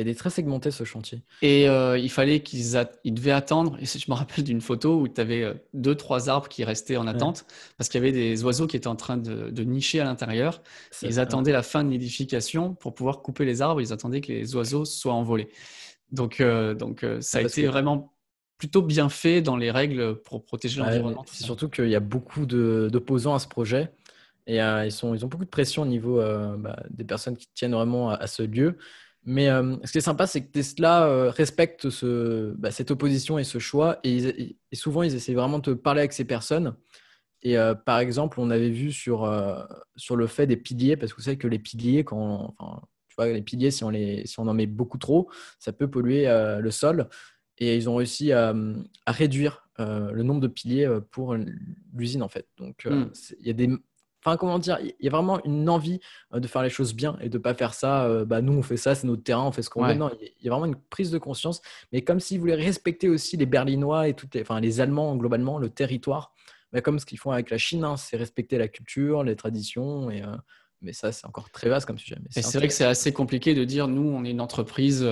[0.00, 1.22] a été très segmenté ce chantier.
[1.42, 3.76] Et euh, il fallait qu'ils ils devaient attendre.
[3.80, 7.06] Et je me rappelle d'une photo où tu avais deux, trois arbres qui restaient en
[7.06, 7.46] attente
[7.78, 10.62] parce qu'il y avait des oiseaux qui étaient en train de, de nicher à l'intérieur.
[11.02, 13.80] Ils attendaient la fin de l'édification pour pouvoir couper les arbres.
[13.80, 15.48] Ils attendaient que les oiseaux soient envolés.
[16.12, 16.42] Donc,
[16.78, 18.12] donc ça a été vraiment
[18.58, 21.24] plutôt bien fait dans les règles pour protéger l'environnement.
[21.30, 23.90] c'est surtout qu'il y a beaucoup d'opposants à ce projet
[24.46, 27.36] et euh, ils, sont, ils ont beaucoup de pression au niveau euh, bah, des personnes
[27.36, 28.78] qui tiennent vraiment à, ce lieu.
[29.26, 33.38] Mais euh, ce qui est sympa, c'est que Tesla euh, respecte ce, bah, cette opposition
[33.38, 33.98] et ce choix.
[34.04, 36.76] Et, souvent, ils essaient vraiment de parler avec ces personnes.
[37.42, 39.28] Et euh, par exemple, on avait vu sur,
[39.96, 43.16] sur le fait des piliers, parce que vous savez que les piliers, quand, enfin, tu
[43.16, 46.26] vois, les piliers, si on, les, si on en met beaucoup trop, ça peut polluer
[46.60, 47.08] le sol.
[47.58, 48.54] Et ils ont réussi à,
[49.06, 51.34] à réduire le nombre de piliers pour
[51.92, 52.46] l'usine, en fait.
[52.58, 53.10] Donc, hmm.
[53.40, 53.70] il y a des
[54.26, 56.00] Enfin, comment dire, il y a vraiment une envie
[56.34, 58.06] euh, de faire les choses bien et de ne pas faire ça.
[58.06, 59.94] Euh, bah, nous, on fait ça, c'est notre terrain, on fait ce qu'on veut.
[59.94, 61.62] Non, il y a vraiment une prise de conscience,
[61.92, 65.58] mais comme s'ils voulaient respecter aussi les Berlinois et toutes les, enfin, les Allemands globalement,
[65.58, 66.32] le territoire.
[66.72, 70.10] Mais comme ce qu'ils font avec la Chine, hein, c'est respecter la culture, les traditions.
[70.10, 70.36] Et, euh,
[70.82, 72.16] mais ça, c'est encore très vaste comme sujet.
[72.34, 75.08] et c'est vrai que c'est assez compliqué de dire, nous, on est une entreprise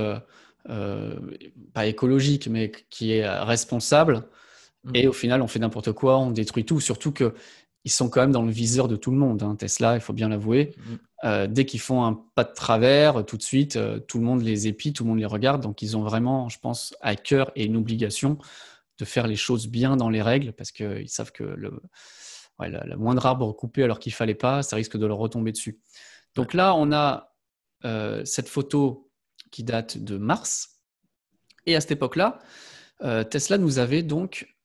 [0.65, 4.25] pas écologique, mais qui est responsable.
[4.83, 4.91] Mmh.
[4.95, 6.81] Et au final, on fait n'importe quoi, on détruit tout.
[6.81, 7.33] Surtout que
[7.85, 9.43] ils sont quand même dans le viseur de tout le monde.
[9.43, 9.57] Hein.
[9.57, 10.75] Tesla, il faut bien l'avouer.
[10.77, 10.95] Mm.
[11.25, 14.43] Euh, dès qu'ils font un pas de travers, tout de suite, euh, tout le monde
[14.43, 15.63] les épie, tout le monde les regarde.
[15.63, 18.39] Donc, ils ont vraiment, je pense, à cœur et une obligation
[18.99, 21.83] de faire les choses bien dans les règles parce qu'ils savent que le,
[22.59, 25.79] la, moindre arbre coupé alors qu'il fallait pas, ça risque de leur retomber dessus.
[26.35, 27.35] Donc là, on a
[27.85, 29.11] euh, cette photo
[29.51, 30.81] qui date de mars.
[31.67, 32.39] Et à cette époque-là,
[33.31, 34.57] Tesla nous avait donc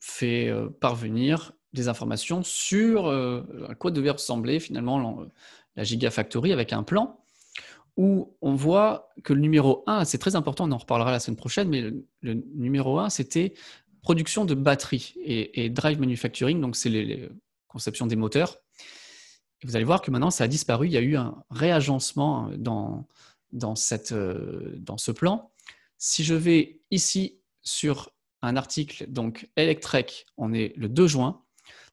[0.00, 5.24] fait parvenir des informations sur euh, à quoi devait ressembler finalement
[5.76, 7.18] la Gigafactory avec un plan
[7.96, 11.36] où on voit que le numéro 1, c'est très important, on en reparlera la semaine
[11.36, 11.82] prochaine, mais
[12.22, 13.54] le, numéro 1, c'était
[14.02, 17.28] production de batteries et, drive manufacturing, donc c'est les,
[17.68, 18.58] conceptions des moteurs.
[19.64, 23.06] Vous allez voir que maintenant, ça a disparu, il y a eu un réagencement dans,
[23.52, 23.74] dans,
[24.12, 25.50] euh, dans ce plan.
[25.96, 28.10] Si je vais ici sur
[28.42, 31.40] un article, donc Electrek, on est le 2 juin,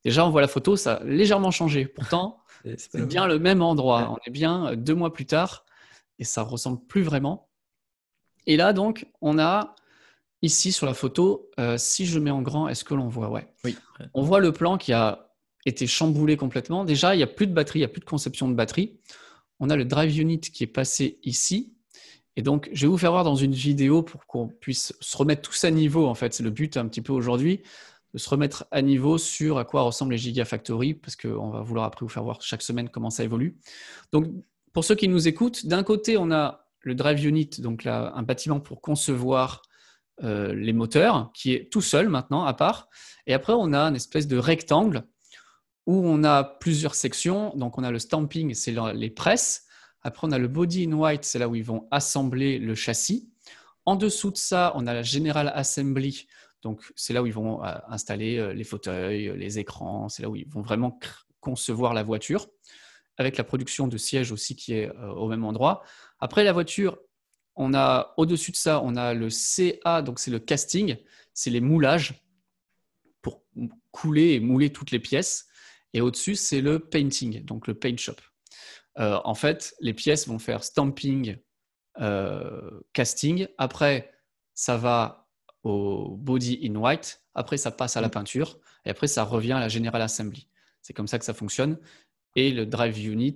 [0.03, 1.85] Déjà, on voit la photo, ça a légèrement changé.
[1.85, 2.43] Pourtant,
[2.77, 4.11] c'est bien le même endroit.
[4.11, 5.65] On est bien deux mois plus tard
[6.19, 7.49] et ça ressemble plus vraiment.
[8.47, 9.75] Et là, donc, on a
[10.41, 13.29] ici sur la photo, euh, si je mets en grand, est-ce que l'on voit?
[13.29, 13.47] Ouais.
[13.65, 13.77] Oui.
[14.13, 15.29] On voit le plan qui a
[15.65, 16.85] été chamboulé complètement.
[16.85, 18.99] Déjà, il n'y a plus de batterie, il n'y a plus de conception de batterie.
[19.59, 21.73] On a le drive unit qui est passé ici.
[22.37, 25.41] Et donc, je vais vous faire voir dans une vidéo pour qu'on puisse se remettre
[25.41, 26.07] tous à niveau.
[26.07, 27.61] En fait, c'est le but un petit peu aujourd'hui
[28.13, 31.85] de se remettre à niveau sur à quoi ressemblent les Gigafactory, parce qu'on va vouloir
[31.85, 33.57] après vous faire voir chaque semaine comment ça évolue.
[34.11, 34.27] Donc,
[34.73, 38.59] pour ceux qui nous écoutent, d'un côté, on a le Drive Unit, donc un bâtiment
[38.59, 39.61] pour concevoir
[40.23, 42.89] euh, les moteurs, qui est tout seul maintenant, à part.
[43.25, 45.03] Et après, on a une espèce de rectangle
[45.85, 47.53] où on a plusieurs sections.
[47.55, 49.65] Donc, on a le stamping, c'est les presses.
[50.01, 53.29] Après, on a le body in white, c'est là où ils vont assembler le châssis.
[53.85, 56.27] En dessous de ça, on a la General Assembly,
[56.61, 60.23] donc, c'est là où ils vont euh, installer euh, les fauteuils, euh, les écrans, c'est
[60.23, 60.99] là où ils vont vraiment
[61.39, 62.47] concevoir la voiture,
[63.17, 65.83] avec la production de sièges aussi qui est au même endroit.
[66.19, 66.97] Après la voiture,
[67.55, 70.97] on a au-dessus de ça, on a le CA, donc c'est le casting,
[71.33, 72.25] c'est les moulages
[73.21, 73.43] pour
[73.91, 75.47] couler et mouler toutes les pièces.
[75.93, 78.15] Et au-dessus, c'est le painting, donc le paint shop.
[78.95, 81.37] en fait, les pièces vont faire stamping,
[82.93, 83.47] casting.
[83.57, 84.13] Après,
[84.53, 85.18] ça va
[85.63, 88.11] au body in white, après ça passe à la mm.
[88.11, 90.47] peinture, et après ça revient à la General Assembly.
[90.81, 91.77] C'est comme ça que ça fonctionne.
[92.35, 93.35] Et le drive unit,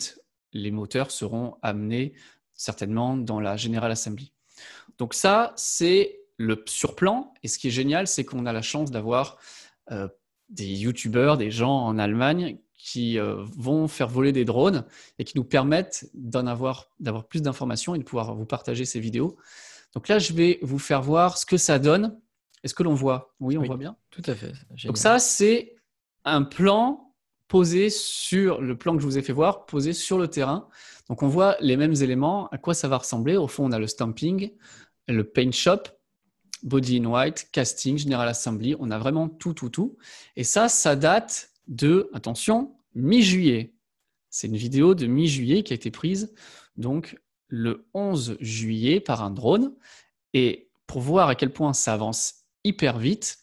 [0.54, 2.14] les moteurs seront amenés
[2.54, 4.32] certainement dans la General Assembly.
[4.98, 7.34] Donc ça, c'est le surplan.
[7.44, 9.38] Et ce qui est génial, c'est qu'on a la chance d'avoir
[9.92, 10.08] euh,
[10.50, 14.86] des youtubeurs, des gens en Allemagne qui euh, vont faire voler des drones
[15.18, 19.00] et qui nous permettent d'en avoir, d'avoir plus d'informations et de pouvoir vous partager ces
[19.00, 19.38] vidéos.
[19.93, 22.19] Donc là, je vais vous faire voir ce que ça donne.
[22.63, 23.36] Est-ce que l'on voit?
[23.39, 23.95] Oui, on voit bien.
[24.10, 24.53] Tout à fait.
[24.86, 25.75] Donc ça, c'est
[26.23, 27.13] un plan
[27.47, 30.67] posé sur le plan que je vous ai fait voir, posé sur le terrain.
[31.10, 32.47] Donc on voit les mêmes éléments.
[32.49, 33.38] À quoi ça va ressembler?
[33.38, 34.53] Au fond, on a le stamping,
[35.08, 35.84] le paint shop,
[36.63, 38.75] body in white, casting, general assembly.
[38.79, 39.97] On a vraiment tout, tout, tout.
[40.36, 43.73] Et ça, ça date de, attention, mi-juillet.
[44.29, 46.34] C'est une vidéo de mi-juillet qui a été prise
[46.77, 47.19] donc
[47.56, 49.76] le 11 juillet par un drone.
[50.34, 53.38] Et pour voir à quel point ça avance hyper vite,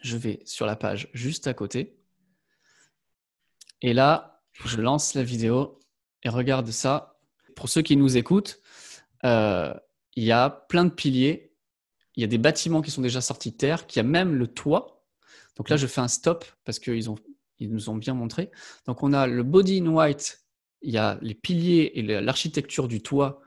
[0.00, 1.98] je vais sur la page juste à côté.
[3.82, 5.80] Et là, je lance la vidéo
[6.22, 7.18] et regarde ça.
[7.56, 8.60] Pour ceux qui nous écoutent,
[9.24, 9.74] euh,
[10.14, 11.52] il y a plein de piliers.
[12.14, 14.46] Il y a des bâtiments qui sont déjà sortis de terre, qui a même le
[14.46, 15.04] toit.
[15.56, 17.08] Donc là, je fais un stop parce qu'ils
[17.58, 18.52] ils nous ont bien montré.
[18.86, 20.40] Donc on a le body in white
[20.82, 23.40] il y a les piliers et l'architecture du toit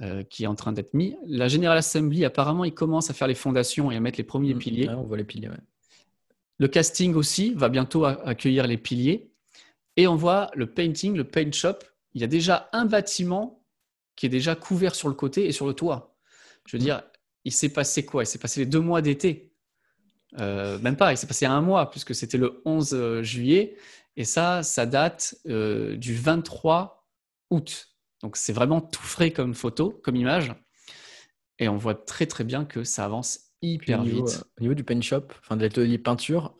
[0.00, 1.16] euh, qui est en train d'être mis.
[1.26, 4.54] La General Assembly, apparemment, il commence à faire les fondations et à mettre les premiers
[4.54, 4.58] mmh.
[4.58, 4.88] piliers.
[4.88, 5.50] on voit les piliers,
[6.58, 9.30] Le casting aussi va bientôt accueillir les piliers.
[9.96, 11.78] Et on voit le painting, le paint shop.
[12.14, 13.62] Il y a déjà un bâtiment
[14.16, 16.16] qui est déjà couvert sur le côté et sur le toit.
[16.66, 17.02] Je veux dire,
[17.44, 18.24] il s'est passé quoi?
[18.24, 19.52] Il s'est passé les deux mois d'été.
[20.40, 23.76] Euh, même pas, il s'est passé un mois, puisque c'était le 11 euh, juillet.
[24.16, 27.06] Et ça, ça date euh, du 23
[27.50, 27.88] août.
[28.22, 30.54] Donc c'est vraiment tout frais comme photo, comme image.
[31.58, 34.44] Et on voit très très bien que ça avance hyper vite.
[34.58, 36.54] au niveau du paint shop, enfin de l'atelier peinture,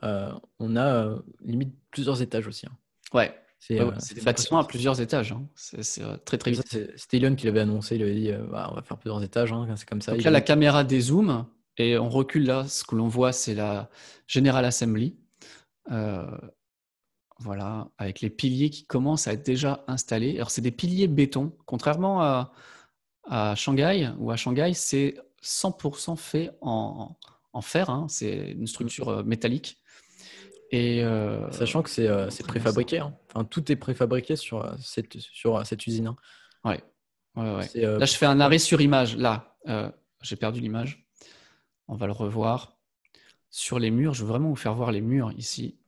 [0.59, 2.67] on a limite plusieurs étages aussi.
[2.67, 2.77] Hein.
[3.13, 5.33] Ouais, c'est des bâtiments à plusieurs étages.
[5.33, 5.47] Hein.
[5.55, 6.63] C'est très très vite.
[6.97, 7.97] C'était Elon qui l'avait annoncé.
[7.97, 9.53] Il avait dit bah, on va faire plusieurs étages.
[9.53, 9.67] Hein.
[9.77, 10.13] C'est comme ça.
[10.13, 12.67] Donc là, la caméra dézoome et on recule là.
[12.69, 13.91] Ce que l'on voit, c'est la
[14.27, 15.17] General Assembly.
[17.41, 20.37] Voilà, avec les piliers qui commencent à être déjà installés.
[20.37, 21.53] Alors, c'est des piliers béton.
[21.67, 22.53] Contrairement à,
[23.25, 27.17] à Shanghai, ou à Shanghai, c'est 100% fait en,
[27.53, 27.91] en fer.
[27.91, 28.07] Hein.
[28.09, 29.81] C'est une structure euh, métallique.
[30.73, 32.99] Euh, Sachant que c'est euh, préfabriqué.
[32.99, 33.17] Hein.
[33.33, 36.09] Enfin, tout est préfabriqué sur cette, sur cette usine.
[36.09, 36.17] Hein.
[36.65, 36.83] Ouais.
[37.37, 39.17] Là, je fais un arrêt sur image.
[39.17, 39.57] Là,
[40.23, 41.07] j'ai perdu l'image.
[41.87, 42.77] On va le revoir.
[43.51, 45.79] Sur les murs, je veux vraiment vous faire voir les murs ici.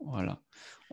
[0.00, 0.40] Voilà.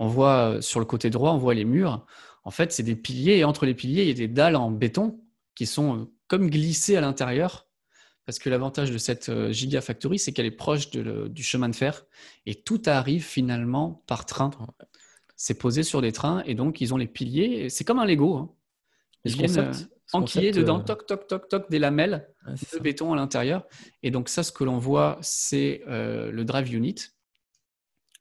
[0.02, 2.08] On voit sur le côté droit, on voit les murs.
[2.44, 4.72] En fait, c'est des piliers et entre les piliers, il y a des dalles en
[4.72, 5.22] béton
[5.54, 7.68] qui sont comme glissées à l'intérieur
[8.26, 12.04] parce que l'avantage de cette euh, Gigafactory, c'est qu'elle est proche du chemin de fer
[12.48, 14.50] et tout arrive finalement par train.
[15.36, 17.70] C'est posé sur des trains et donc ils ont les piliers.
[17.70, 18.38] C'est comme un Lego.
[18.38, 18.50] Hein.
[19.24, 19.72] Ils viennent euh,
[20.14, 22.28] enquiller dedans, euh, toc, toc, toc, toc, des lamelles
[22.74, 23.68] de béton à l'intérieur.
[24.02, 26.96] Et donc ça, ce que l'on voit, c'est le drive unit.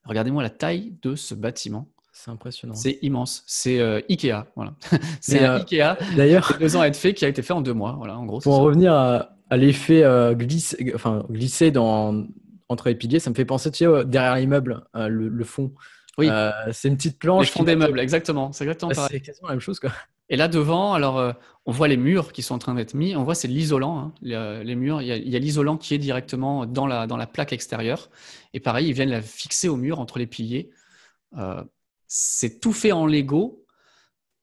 [0.04, 1.88] Regardez-moi la taille de ce bâtiment.
[2.12, 2.74] C'est impressionnant.
[2.74, 3.44] C'est immense.
[3.46, 4.44] C'est Ikea.
[4.56, 4.74] Voilà.
[5.20, 5.96] c'est Ikea.
[6.16, 7.94] D'ailleurs, deux ans à être fait qui a été fait en deux mois.
[7.96, 8.40] Voilà, en gros.
[8.40, 12.24] Pour en revenir à, à l'effet euh, glisse, enfin, glisser dans,
[12.68, 15.72] entre les piliers, ça me fait penser, tu sais, derrière l'immeuble, euh, le, fond.
[16.16, 16.28] Oui.
[16.30, 17.48] Euh, c'est une petite planche.
[17.48, 18.52] Le fond des meubles, exactement.
[18.52, 19.08] C'est exactement pareil.
[19.12, 19.90] C'est quasiment la même chose, quoi.
[20.30, 21.34] Et là devant, alors
[21.66, 23.14] on voit les murs qui sont en train d'être mis.
[23.16, 24.14] On voit c'est l'isolant, hein.
[24.22, 25.02] les, murs.
[25.02, 28.10] Il y a, l'isolant qui est directement dans la, dans la plaque extérieure.
[28.54, 30.70] Et pareil, ils viennent la fixer au mur entre les piliers.
[32.06, 33.60] c'est tout fait en Lego,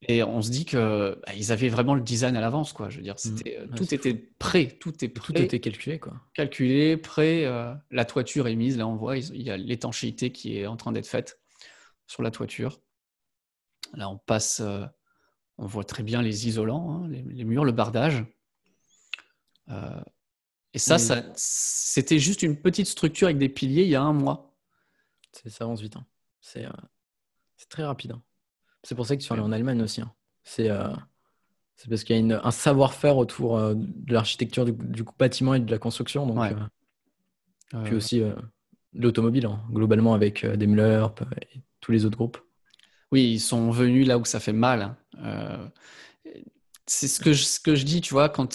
[0.04, 2.89] et on se dit que bah, ils avaient vraiment le design à l'avance, quoi.
[2.89, 3.36] Je veux dire, mmh.
[3.47, 6.13] euh, tout était prêt, tout est Tout était calculé, quoi.
[6.34, 7.45] Calculé, prêt.
[7.45, 8.78] Euh, la toiture est mise.
[8.78, 11.39] Là, on voit, il y a l'étanchéité qui est en train d'être faite
[12.06, 12.80] sur la toiture.
[13.93, 14.86] Là, on passe, euh,
[15.57, 18.25] on voit très bien les isolants, hein, les, murs, le bardage.
[19.69, 24.13] et ça, ça c'était juste une petite structure avec des piliers il y a un
[24.13, 24.47] mois.
[25.45, 25.95] Ça avance vite.
[25.95, 26.05] Hein.
[26.41, 26.65] C'est,
[27.69, 28.11] très rapide.
[28.11, 28.21] Hein.
[28.83, 30.01] C'est pour ça qu'ils sont allés en Allemagne aussi.
[30.01, 30.11] Hein.
[30.59, 30.93] Euh,
[31.75, 35.69] c'est parce qu'il y a un savoir-faire autour euh, de l'architecture du, bâtiment et de
[35.69, 36.25] la construction.
[36.25, 36.39] Donc,
[37.73, 38.23] euh, puis aussi
[38.93, 41.05] l'automobile, globalement avec Daimler
[41.41, 42.37] et tous les autres groupes.
[43.11, 44.95] Oui, ils sont venus là où ça fait mal.
[45.17, 45.71] Hein.
[46.85, 48.47] c'est ce que, je, dis, tu vois, quand,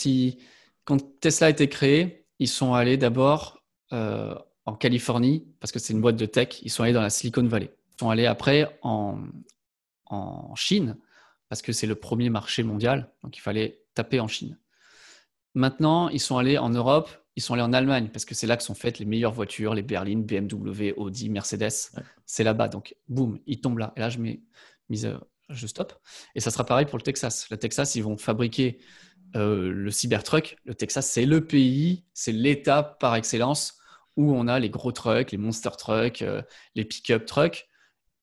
[1.20, 6.16] Tesla a été créé, ils sont allés d'abord en Californie, parce que c'est une boîte
[6.16, 7.74] de tech, ils sont allés dans la Silicon Valley.
[7.94, 9.22] Ils sont allés après en,
[10.06, 10.96] en Chine,
[11.48, 14.58] parce que c'est le premier marché mondial, donc il fallait taper en Chine.
[15.54, 18.56] Maintenant, ils sont allés en Europe, ils sont allés en Allemagne, parce que c'est là
[18.56, 21.92] que sont faites les meilleures voitures, les berlines, BMW, Audi, Mercedes.
[22.26, 23.92] C'est là-bas, donc boum, ils tombent là.
[23.96, 24.42] Et là, je mets
[24.90, 25.10] mise,
[25.48, 25.94] je stop.
[26.34, 27.48] Et ça sera pareil pour le Texas.
[27.50, 28.78] Le Texas, ils vont fabriquer
[29.36, 30.56] euh, le Cybertruck.
[30.64, 33.78] Le Texas, c'est le pays, c'est l'État par excellence
[34.16, 36.42] où on a les gros trucks, les monster trucks, euh,
[36.74, 37.66] les pick-up trucks.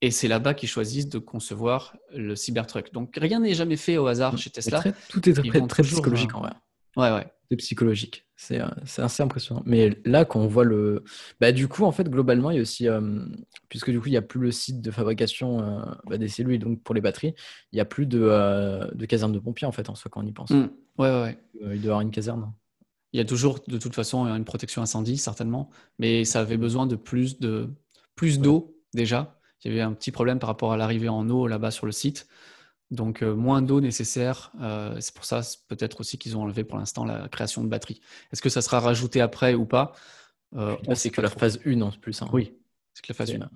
[0.01, 2.93] Et c'est là-bas qu'ils choisissent de concevoir le Cybertruck.
[2.93, 4.83] Donc rien n'est jamais fait au hasard chez Tesla.
[5.09, 6.51] tout est très, très psychologique en vrai.
[6.97, 7.27] Ouais, ouais.
[7.49, 8.25] C'est psychologique.
[8.35, 9.63] C'est euh, assez impressionnant.
[9.65, 11.03] Mais là, quand on voit le.
[11.39, 12.87] Bah, du coup, en fait, globalement, il y a aussi.
[12.87, 13.25] Euh,
[13.69, 16.59] puisque du coup, il n'y a plus le site de fabrication euh, bah, des cellules,
[16.59, 17.33] donc pour les batteries,
[17.71, 18.19] il n'y a plus de,
[18.93, 20.51] de, caserne de pompiers, en fait, en soi, quand on y pense.
[20.51, 20.69] Mmh.
[20.97, 21.37] Ouais, ouais, ouais.
[21.61, 22.53] il doit y avoir une caserne.
[23.13, 25.69] Il y a toujours, de toute façon, une protection incendie, certainement.
[25.97, 27.69] Mais ça avait besoin de plus de
[28.15, 31.47] plus d'eau, déjà il y avait un petit problème par rapport à l'arrivée en eau
[31.47, 32.27] là-bas sur le site.
[32.91, 34.51] Donc euh, moins d'eau nécessaire.
[34.61, 38.01] Euh, c'est pour ça peut-être aussi qu'ils ont enlevé pour l'instant la création de batteries.
[38.31, 39.93] Est-ce que ça sera rajouté après ou pas?
[40.55, 42.21] Euh, C'est que la phase 1 en plus.
[42.21, 42.29] Hein.
[42.33, 42.53] Oui,
[42.93, 43.49] c'est que la phase 1.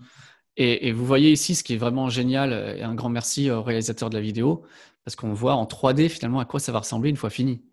[0.56, 3.64] Et, et, vous voyez ici ce qui est vraiment génial, et un grand merci au
[3.64, 4.64] réalisateur de la vidéo,
[5.04, 7.64] parce qu'on voit en 3D finalement à quoi ça va ressembler une fois fini.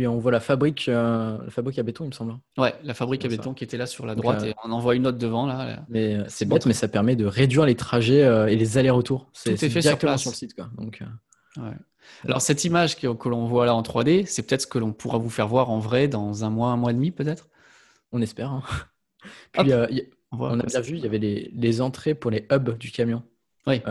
[0.00, 2.38] Puis on voit la fabrique, euh, la fabrique à béton, il me semble.
[2.56, 4.94] Ouais, la fabrique à béton qui était là sur la droite et on en voit
[4.94, 5.84] une autre devant là.
[5.90, 9.28] Mais euh, c'est bête, mais ça permet de réduire les trajets euh, et les allers-retours.
[9.34, 10.22] C'est fait sur, place.
[10.22, 10.54] sur le site.
[10.54, 10.70] Quoi.
[10.78, 11.02] Donc,
[12.24, 15.18] Alors cette image que, l'on voit là en 3D, c'est peut-être ce que l'on pourra
[15.18, 17.50] vous faire voir en vrai dans un mois, un mois et demi peut-être?
[18.10, 18.52] On espère.
[18.52, 18.62] Hein.
[19.52, 19.70] Puis
[20.32, 23.22] on, a bien vu, il y avait les, les, entrées pour les hubs du camion.
[23.66, 23.82] Oui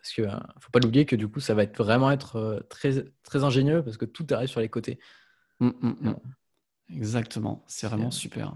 [0.00, 3.04] Parce que ne faut pas l'oublier que du coup, ça va être vraiment être très,
[3.22, 4.98] très ingénieux parce que tout arrive sur les côtés.
[5.60, 6.14] Mmh, mmh, mmh.
[6.96, 8.54] Exactement, c'est vraiment super.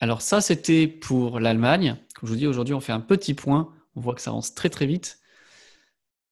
[0.00, 1.96] Alors ça, c'était pour l'Allemagne.
[2.14, 3.72] Comme je vous dis, aujourd'hui, on fait un petit point.
[3.94, 5.20] On voit que ça avance très très vite.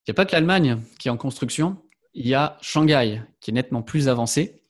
[0.00, 1.80] Il n'y a pas que l'Allemagne qui est en construction.
[2.12, 4.62] Il y a Shanghai qui est nettement plus avancé.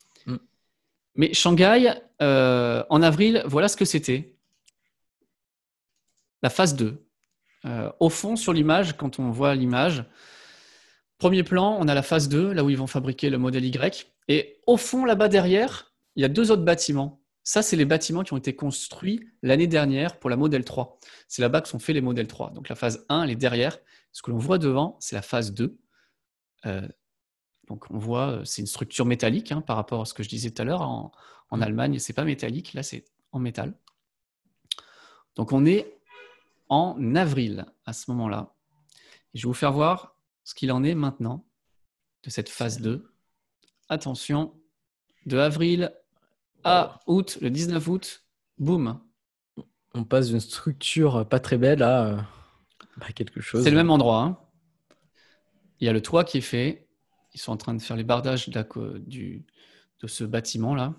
[1.14, 4.34] Mais Shanghai, euh, en avril, voilà ce que c'était.
[6.42, 7.04] La phase 2.
[7.64, 10.04] Euh, au fond, sur l'image, quand on voit l'image,
[11.18, 14.12] premier plan, on a la phase 2, là où ils vont fabriquer le modèle Y.
[14.28, 17.20] Et au fond, là-bas derrière, il y a deux autres bâtiments.
[17.44, 20.98] Ça, c'est les bâtiments qui ont été construits l'année dernière pour la modèle 3.
[21.28, 22.50] C'est là-bas que sont faits les modèles 3.
[22.50, 23.78] Donc la phase 1, elle est derrière.
[24.12, 25.76] Ce que l'on voit devant, c'est la phase 2.
[26.66, 26.86] Euh,
[27.68, 30.28] donc on voit, euh, c'est une structure métallique hein, par rapport à ce que je
[30.28, 30.82] disais tout à l'heure.
[30.82, 31.10] En,
[31.50, 31.60] en.
[31.60, 33.74] Allemagne, c'est pas métallique, là c'est en métal.
[35.36, 35.98] Donc on est
[36.72, 38.54] en avril à ce moment-là.
[39.34, 41.46] je vais vous faire voir ce qu'il en est maintenant
[42.22, 43.12] de cette phase 2.
[43.90, 44.58] Attention,
[45.26, 45.92] de avril
[46.64, 48.24] à août, le 19 août,
[48.56, 48.98] boum.
[49.92, 52.18] On passe d'une structure pas très belle à, euh,
[53.14, 53.64] quelque chose.
[53.64, 54.22] C'est le même endroit.
[54.22, 54.38] Hein.
[55.80, 56.88] Il y a le toit qui est fait.
[57.34, 59.44] Ils sont en train de faire les bardages du,
[60.00, 60.94] de ce bâtiment-là.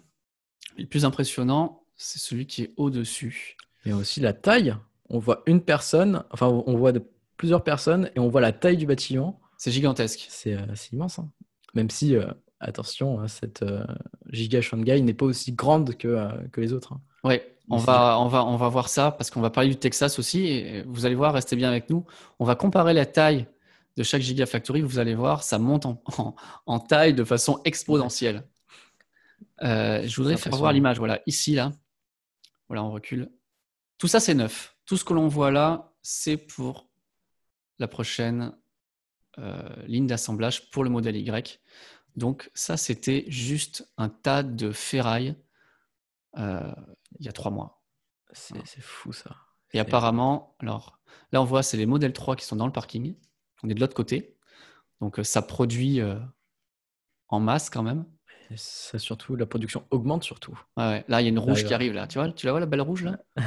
[0.78, 3.58] Le plus impressionnant, c'est celui qui est au-dessus.
[3.86, 4.76] Et aussi la taille.
[5.10, 7.04] On voit une personne, enfin, on voit de,
[7.38, 9.42] plusieurs personnes et on voit la taille du bâtiment.
[9.58, 10.26] C'est gigantesque.
[10.30, 11.20] C'est euh, immense.
[11.20, 11.30] Hein.
[11.74, 12.26] Même si euh,
[12.60, 13.86] attention, hein, cette euh,
[14.30, 16.94] giga Shanghai n'est pas aussi grande que, que les autres.
[16.94, 17.02] Hein.
[17.24, 20.20] Oui, on va, on, va, on va voir ça parce qu'on va parler du Texas
[20.20, 20.48] aussi.
[20.48, 22.06] Et vous allez voir, restez bien avec nous.
[22.40, 23.48] On va comparer la taille
[23.96, 24.82] de chaque gigafactory.
[24.82, 26.02] Vous allez voir, ça monte en,
[26.66, 28.44] en, taille de façon exponentielle.
[29.62, 30.98] Euh, je voudrais faire voir l'image.
[30.98, 31.72] Voilà, ici, là.
[32.68, 33.30] Voilà, on recule.
[33.98, 34.73] Tout ça, c'est neuf.
[34.86, 36.90] Tout ce que l'on voit là, c'est pour
[37.80, 38.56] la prochaine
[39.88, 41.60] ligne d'assemblage pour le modèle Y.
[42.16, 45.36] Donc ça, c'était juste un tas de ferraille
[46.38, 46.74] euh,
[47.20, 47.82] il y a trois mois.
[48.34, 49.36] C'est fou ça.
[49.74, 51.00] Et apparemment, alors
[51.32, 53.16] là on voit, c'est les modèles 3 qui sont dans le parking.
[53.64, 54.38] On est de l'autre côté.
[55.02, 56.20] Donc euh, ça produit euh,
[57.28, 58.06] en masse quand même.
[58.56, 60.60] Ça surtout, la production augmente surtout.
[60.78, 62.08] Là, il y a une rouge qui arrive là.
[62.08, 63.18] Tu vois, tu la vois la belle rouge là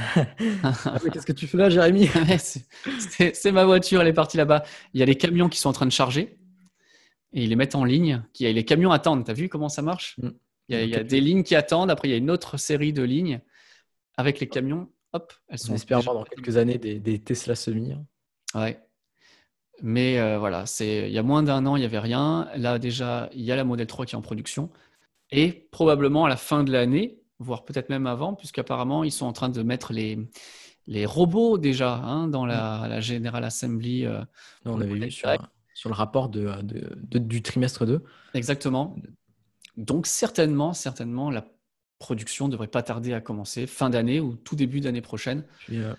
[0.63, 2.09] ah Qu'est-ce que tu fais là, Jérémy
[3.35, 4.65] C'est ma voiture, elle est partie là-bas.
[4.95, 6.39] Il y a les camions qui sont en train de charger
[7.33, 8.23] et ils les mettent en ligne.
[8.41, 9.25] Les camions attendent.
[9.25, 10.31] Tu as vu comment ça marche mm.
[10.69, 11.93] Il y, a, des lignes qui attendent.
[11.93, 13.41] Après, il y a une autre série de lignes
[14.17, 14.91] avec les camions.
[15.13, 15.73] Hop, elles sont.
[15.73, 17.93] On espère voir dans quelques années des, Tesla semi.
[17.93, 18.05] Hein.
[18.53, 18.81] Ouais.
[19.83, 22.49] Mais euh, voilà, il y a moins d'un an, il n'y avait rien.
[22.57, 24.71] Là, déjà, il y a la Model 3 qui est en production.
[25.31, 29.33] Et probablement à la fin de l'année, voire peut-être même avant, puisqu'apparemment, ils sont en
[29.33, 30.19] train de mettre les,
[30.87, 34.07] les robots déjà hein, dans la, la, General Assembly.
[34.07, 34.23] Euh,
[34.65, 35.29] on avait vu sur,
[35.75, 36.51] sur le rapport de,
[37.03, 38.03] du trimestre 2.
[38.35, 38.97] Exactement.
[39.77, 41.45] Donc certainement, certainement, la
[41.99, 45.45] production ne devrait pas tarder à commencer fin d'année ou tout début d'année prochaine.
[45.71, 45.95] Euh,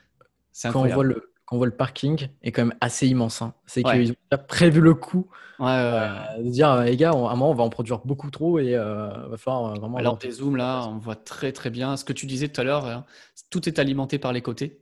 [0.64, 3.41] quand, on voit le, on voit le parking est quand même assez immense.
[3.41, 3.54] Hein.
[3.66, 5.28] C'est qu'ils ont déjà prévu le coup
[5.60, 8.76] euh, de dire les gars, à un moment on va en produire beaucoup trop et
[8.76, 9.98] euh, va falloir vraiment.
[9.98, 11.98] Alors des zooms là, on voit très très bien.
[11.98, 13.06] Ce que tu disais tout à l'heure, hein,
[13.50, 14.82] tout est alimenté par les côtés.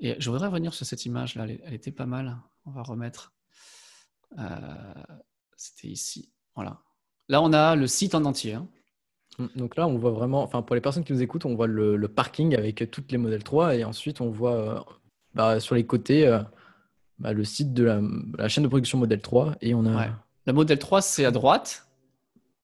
[0.00, 2.36] Et je voudrais revenir sur cette image là, elle était pas mal.
[2.66, 3.32] On va remettre.
[4.38, 4.94] Euh,
[5.56, 6.32] c'était ici.
[6.54, 6.80] Voilà.
[7.28, 8.54] Là, on a le site en entier.
[8.54, 8.68] Hein.
[9.38, 11.66] Mm, donc là, on voit vraiment, enfin pour les personnes qui nous écoutent, on voit
[11.66, 14.80] le, parking avec toutes les modèles 3 et ensuite on voit euh,
[15.34, 16.40] bah, sur les côtés euh,
[17.18, 17.84] bah, le site de
[18.38, 20.10] la, chaîne de production modèle 3 et on a.
[20.46, 21.86] La modèle 3 c'est à droite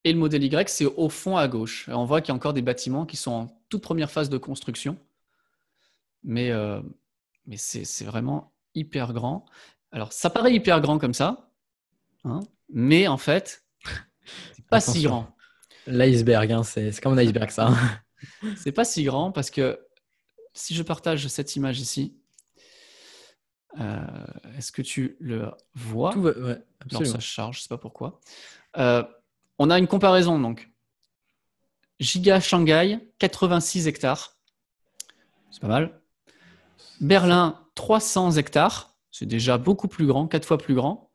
[0.05, 1.89] et le modèle Y c'est au fond à gauche.
[1.93, 4.39] on voit qu'il y a encore des bâtiments qui sont en toute première phase de
[4.39, 4.97] construction,
[6.25, 6.51] mais
[7.47, 9.47] mais c'est vraiment hyper grand.
[9.93, 11.49] Alors ça paraît hyper grand comme ça,
[12.25, 12.41] Hein.
[12.69, 13.65] mais en fait,
[14.53, 15.35] c'est pas si grand.
[15.87, 17.73] L'iceberg, hein, c'est comme un iceberg ça.
[18.57, 19.81] c'est pas si grand parce que
[20.53, 22.18] si je partage cette image ici,
[23.81, 24.07] euh,
[24.57, 26.13] est-ce que tu le vois?
[26.13, 26.35] Tout va...
[27.05, 28.21] ça charge, je sais pas pourquoi.
[28.77, 29.03] Euh,
[29.59, 30.71] on a une comparaison donc.
[32.01, 34.37] Giga Shanghai, 86 hectares.
[35.51, 36.01] C'est pas mal.
[37.01, 38.97] Berlin, 300 hectares.
[39.11, 41.11] C'est déjà beaucoup plus grand, 4 fois plus grand.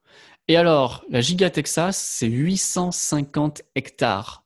[0.50, 4.44] Et alors, la Giga Texas, c'est 850 hectares.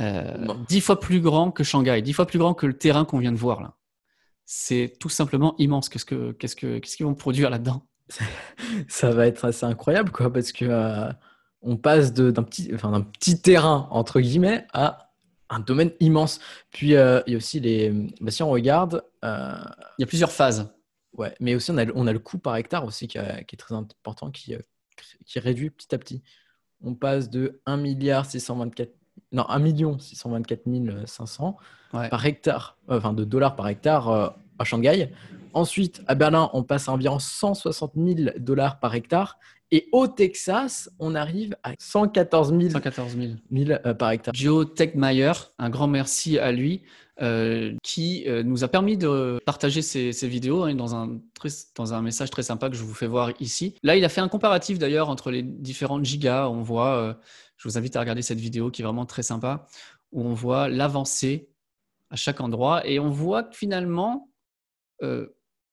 [0.00, 3.18] Euh, 10 fois plus grand que Shanghai, 10 fois plus grand que le terrain qu'on
[3.18, 3.76] vient de voir là.
[4.46, 5.88] C'est tout simplement immense.
[5.88, 7.86] Qu'est-ce que, qu'est-ce que, qu'est-ce qu'ils vont produire là-dedans?
[8.88, 11.10] Ça va être assez incroyable, quoi, parce que euh,
[11.62, 15.12] on passe d'un petit, enfin, d'un petit terrain entre guillemets à
[15.48, 16.40] un domaine immense.
[16.70, 17.90] Puis euh, il y a aussi les,
[18.20, 19.54] bah, si on regarde, euh,
[19.98, 20.70] il y a plusieurs phases.
[21.14, 23.74] Ouais, mais aussi on a, on a le coût par hectare aussi qui, est très
[23.74, 24.56] important, qui,
[25.24, 26.22] qui réduit petit à petit.
[26.82, 28.92] On passe de 1 milliard 624
[29.32, 30.62] non 1 million 624
[31.06, 31.56] 500
[31.92, 35.10] par hectare, enfin de dollars par hectare à Shanghai.
[35.52, 39.38] Ensuite, à Berlin, on passe à environ 160 000 dollars par hectare.
[39.70, 43.16] Et au Texas, on arrive à 114 000, 114
[43.50, 43.94] 000.
[43.98, 44.34] par hectare.
[44.34, 46.82] Joe Techmeyer, un grand merci à lui,
[47.22, 51.20] euh, qui euh, nous a permis de partager ces, vidéos hein, dans, un
[51.76, 53.74] dans un message très sympa que je vous fais voir ici.
[53.84, 56.48] Là, il a fait un comparatif d'ailleurs entre les différentes gigas.
[56.48, 57.14] On voit, euh,
[57.64, 59.66] je vous invite à regarder cette vidéo qui est vraiment très sympa,
[60.12, 61.48] où on voit l'avancée
[62.10, 64.30] à chaque endroit et on voit que finalement,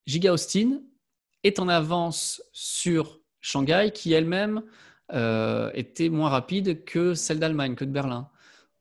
[0.08, 0.82] Giga Austin
[1.44, 4.64] est en avance sur Shanghai, qui elle-même
[5.12, 8.30] euh, était moins rapide que celle d'Allemagne, que de Berlin.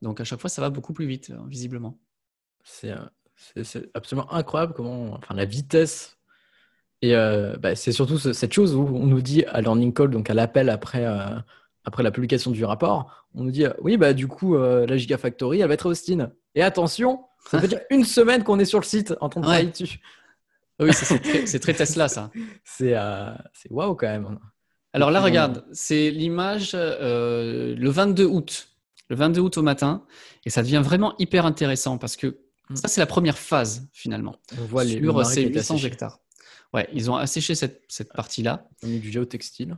[0.03, 1.99] Donc à chaque fois, ça va beaucoup plus vite, hein, visiblement.
[2.63, 2.95] C'est
[3.95, 6.19] absolument incroyable comment, enfin, la vitesse.
[7.03, 10.29] Et euh, bah, c'est surtout cette chose où on nous dit à Learning Call, donc
[10.31, 11.39] à l'appel après, euh,
[11.91, 15.69] après la publication du rapport, on nous dit oui, bah, du coup, la Gigafactory, elle
[15.69, 16.31] va être à Austin.
[16.55, 19.47] Et attention, ça fait dire une semaine qu'on est sur le site en train de
[19.47, 20.01] travailler dessus.
[20.81, 22.31] Oui, c'est très, Tesla, ça.
[22.65, 23.35] C'est euh,
[23.69, 24.39] waouh quand même.
[24.93, 28.69] Alors là, regarde, c'est l'image euh, le 22 août.
[29.09, 30.05] Le 22 août au matin.
[30.47, 32.39] Et ça devient vraiment hyper intéressant parce que
[32.71, 32.77] hmm.
[32.77, 34.37] ça, c'est la première phase finalement.
[34.59, 36.19] On voit les, sur ces 800 hectares.
[36.73, 38.67] Ouais, ils ont asséché cette, cette partie-là.
[38.83, 39.77] On a du géotextile.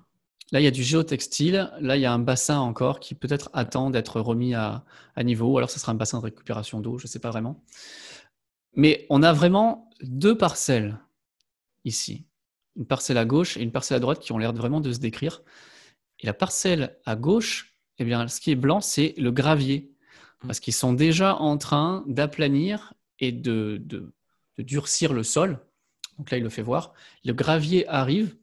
[0.52, 1.70] Là, il y a du géotextile.
[1.80, 4.84] Là, il y a un bassin encore qui peut-être attend d'être remis à,
[5.16, 5.52] à, niveau.
[5.52, 7.62] Ou alors, ce sera un bassin de récupération d'eau, je ne sais pas vraiment.
[8.74, 10.98] Mais on a vraiment deux parcelles
[11.84, 12.26] ici.
[12.76, 14.98] Une parcelle à gauche et une parcelle à droite qui ont l'air vraiment de se
[14.98, 15.42] décrire.
[16.20, 19.90] Et la parcelle à gauche, eh bien, ce qui est blanc, c'est le gravier.
[20.42, 20.46] Mmh.
[20.46, 24.12] Parce qu'ils sont déjà en train d'aplanir et de, de,
[24.58, 25.58] durcir le sol.
[26.18, 26.92] Donc là, il le fait voir.
[27.24, 28.36] Le gravier arrive.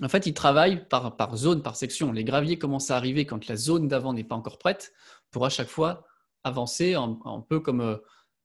[0.00, 2.12] En fait, il travaille par, par zone, par section.
[2.12, 4.92] Les graviers commencent à arriver quand la zone d'avant n'est pas encore prête
[5.30, 6.06] pour à chaque fois
[6.44, 7.96] avancer un, un peu comme euh,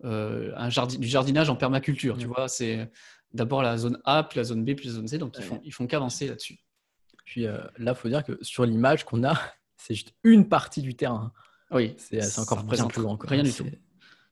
[0.03, 2.17] euh, un du jardinage en permaculture.
[2.17, 2.91] Tu vois, c'est
[3.33, 5.17] d'abord la zone A, puis la zone B, puis la zone C.
[5.17, 6.59] Donc, ils font, ils font qu'avancer là-dessus.
[7.25, 9.39] Puis euh, là, il faut dire que sur l'image qu'on a,
[9.77, 11.31] c'est juste une partie du terrain.
[11.71, 11.95] Oui.
[11.97, 13.17] C'est encore bien plus grand.
[13.23, 13.65] Rien du tout.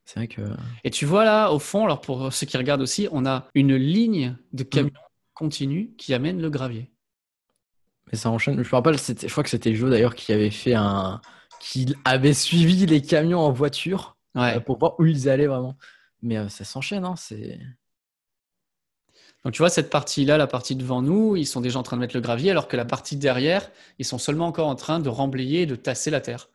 [0.04, 0.42] C'est vrai que.
[0.84, 3.74] Et tu vois là, au fond, alors pour ceux qui regardent aussi, on a une
[3.74, 4.68] ligne de mm.
[4.68, 4.92] camions
[5.34, 6.90] continue qui amène le gravier.
[8.10, 8.62] Mais ça enchaîne.
[8.62, 11.20] Je me rappelle, je crois que c'était Joe d'ailleurs qui avait fait un.
[11.60, 15.76] qui avait suivi les camions en voiture euh, pour voir où ils allaient vraiment.
[16.22, 17.58] Mais euh, ça s'enchaîne, hein, c'est.
[19.44, 22.00] Donc tu vois, cette partie-là, la partie devant nous, ils sont déjà en train de
[22.00, 25.08] mettre le gravier, alors que la partie derrière, ils sont seulement encore en train de
[25.08, 26.48] remblayer et de tasser la terre.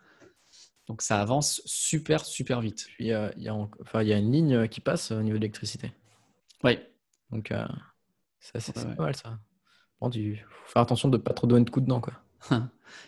[0.87, 2.87] Donc ça avance super, super vite.
[2.95, 3.31] Puis il y, a,
[3.81, 5.93] enfin, y a une ligne qui passe au niveau de l'électricité.
[6.65, 6.79] Oui.
[7.29, 7.65] Donc euh,
[8.39, 9.39] c'est pas mal ça.
[10.01, 12.01] Bon, il faut faire attention de ne pas trop donner de coups dedans.
[12.01, 12.13] Quoi.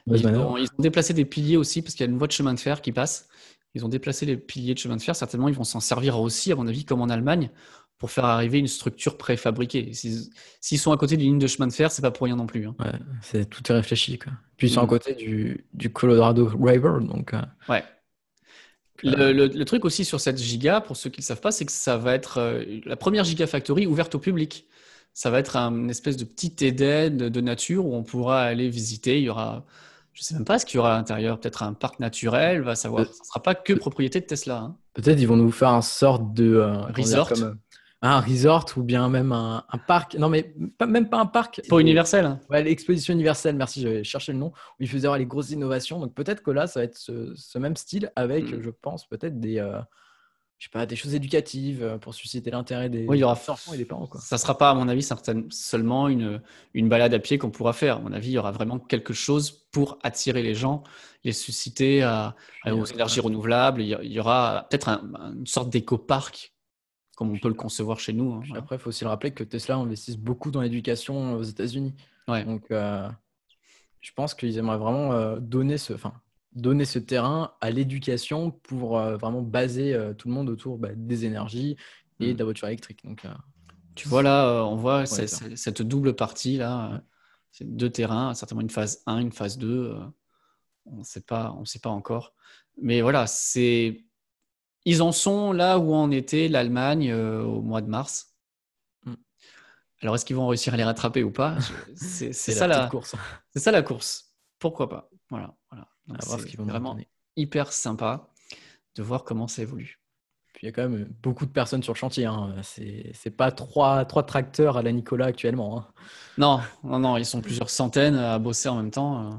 [0.07, 2.31] ils, ont, ils, ont, déplacé des piliers aussi parce qu'il y a une voie de
[2.31, 3.27] chemin de fer qui passe.
[3.75, 5.15] Ils ont déplacé les piliers de chemin de fer.
[5.15, 7.49] Certainement, ils vont s'en servir aussi, à mon avis, comme en Allemagne,
[7.97, 9.91] pour faire arriver une structure préfabriquée.
[9.93, 12.45] S'ils sont à côté d'une ligne de chemin de fer, c'est pas pour rien non
[12.45, 12.67] plus.
[12.67, 12.75] Hein.
[12.79, 12.91] Ouais,
[13.21, 14.19] c'est tout est réfléchi.
[14.19, 14.33] Quoi.
[14.57, 14.87] Puis ils sont à mm.
[14.87, 17.33] côté du, du Colorado River, donc.
[17.33, 17.83] Euh, ouais.
[19.03, 21.97] Le, truc aussi sur cette giga, pour ceux qui ne savent pas, c'est que ça
[21.97, 24.67] va être euh, la première gigafactory ouverte au public.
[25.13, 28.69] Ça va être un, une espèce de petit Éden de nature où on pourra aller
[28.69, 29.19] visiter.
[29.19, 29.65] Il y aura
[30.13, 31.39] je ne sais même pas ce qu'il y aura à l'intérieur.
[31.39, 33.05] Peut-être un parc naturel, va savoir.
[33.05, 34.57] Ce ne sera pas que propriété de Tesla.
[34.59, 34.77] Hein.
[34.93, 37.31] Peut-être ils vont nous faire un sort de euh, resort.
[37.37, 37.53] Euh,
[38.03, 40.15] un resort ou bien même un, parc.
[40.15, 41.61] Non, mais pas, même pas un parc.
[41.67, 42.25] Pas universel.
[42.25, 42.39] Hein.
[42.49, 45.99] Ouais, l'exposition universelle, merci, j'avais cherché le nom, où ils faisaient les grosses innovations.
[45.99, 48.61] Donc peut-être que là, ça va être ce, même style avec, hmm.
[48.61, 49.59] je pense, peut-être des.
[49.59, 49.79] Euh,
[50.63, 53.33] je sais pas, des choses éducatives euh, pour susciter l'intérêt des, oui, il y aura...
[53.33, 54.07] enfants et des parents.
[54.07, 54.21] Quoi.
[54.21, 55.05] Ça ne sera pas, à mon avis,
[55.49, 56.41] seulement une,
[56.73, 57.97] une balade à pied qu'on pourra faire.
[57.97, 60.83] À mon avis, il y aura vraiment quelque chose pour attirer les gens,
[61.25, 63.81] les susciter à, aux énergies renouvelables.
[63.81, 66.53] Il y aura peut-être une sorte d'éco-parc,
[67.17, 68.35] comme on peut le concevoir chez nous.
[68.35, 71.93] Hein, après, il faut aussi le rappeler que Tesla investit beaucoup dans l'éducation aux États-Unis.
[72.29, 72.45] Ouais.
[72.45, 73.09] Donc, euh,
[73.99, 75.91] je pense qu'ils aimeraient vraiment euh, donner ce.
[75.91, 76.13] Enfin,
[76.55, 80.89] donner ce terrain à l'éducation pour euh, vraiment baser euh, tout le monde autour bah,
[80.95, 81.77] des énergies
[82.19, 82.33] et mm.
[82.33, 83.03] de la voiture électrique.
[83.03, 83.33] Donc, euh,
[83.95, 87.01] tu vois là, on voit cette double partie là,
[87.51, 89.95] c'est deux terrains, certainement une phase 1, une phase 2.
[90.85, 92.33] on ne sait pas, on sait pas encore.
[92.81, 94.03] Mais voilà, c'est
[94.85, 98.35] ils en sont là où en était l'Allemagne au mois de mars.
[99.05, 99.13] Mm.
[100.01, 101.57] Alors, est-ce qu'ils vont réussir à les rattraper ou pas?
[101.95, 103.15] C'est ça la course.
[103.51, 104.33] C'est ça la course.
[104.57, 105.09] Pourquoi pas?
[105.29, 105.87] Voilà, voilà.
[106.19, 106.97] C'est vraiment
[107.35, 108.29] hyper sympa
[108.95, 109.99] de voir comment ça évolue.
[110.53, 112.25] Puis il y a quand même beaucoup de personnes sur le chantier.
[112.25, 112.55] Hein.
[112.61, 115.79] C'est pas trois, trois tracteurs à la Nicolas actuellement.
[115.79, 115.87] hein.
[116.37, 119.31] Non, non, non, ils sont plusieurs centaines à bosser en même temps.
[119.31, 119.35] euh,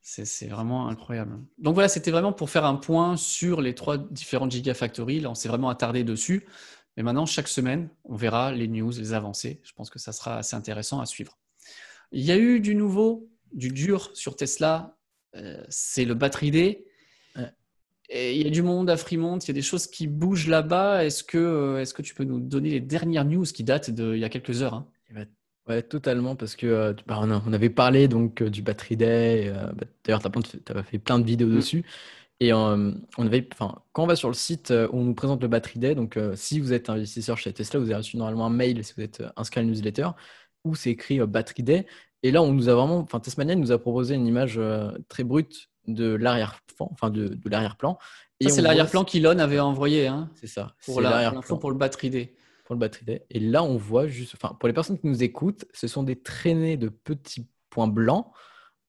[0.00, 1.38] C'est c'est vraiment incroyable.
[1.58, 5.20] Donc voilà, c'était vraiment pour faire un point sur les trois différentes Gigafactories.
[5.20, 6.46] Là, on s'est vraiment attardé dessus.
[6.96, 9.60] Mais maintenant, chaque semaine, on verra les news, les avancées.
[9.64, 11.38] Je pense que ça sera assez intéressant à suivre.
[12.10, 14.96] Il y a eu du nouveau, du dur sur Tesla.
[15.36, 16.84] Euh, c'est le Battery Day.
[17.36, 17.52] Ouais.
[18.08, 20.48] Et il y a du monde à Fremont, il y a des choses qui bougent
[20.48, 21.04] là-bas.
[21.04, 24.18] Est-ce que, euh, est-ce que tu peux nous donner les dernières news qui datent d'il
[24.18, 24.88] y a quelques heures hein?
[25.68, 29.48] Ouais, totalement, parce que euh, bah, on, avait parlé donc du Battery Day.
[29.48, 31.56] euh, bah, D'ailleurs, tu as, fait plein de vidéos Mm.
[31.56, 31.84] dessus.
[32.40, 35.48] Et euh, on avait, quand on va sur le site où on nous présente le
[35.48, 38.50] Battery Day, donc euh, si vous êtes investisseur chez Tesla, vous avez reçu normalement un
[38.50, 40.08] mail si vous êtes inscrit à la newsletter
[40.64, 41.86] où c'est écrit Battery Day.
[42.22, 45.24] Et là, on nous a vraiment, enfin, Tesmania nous a proposé une image euh, très
[45.24, 47.98] brute de l'arrière-plan, enfin de, de l'arrière-plan.
[48.42, 50.74] Ça, c'est l'arrière-plan qu'Elon avait envoyé hein, C'est ça.
[50.84, 52.34] pour l'info pour le Battery Day.
[52.64, 53.26] pour le Battery Day.
[53.30, 56.20] Et là, on voit juste, enfin, pour les personnes qui nous écoutent, ce sont des
[56.20, 58.26] traînées de petits points blancs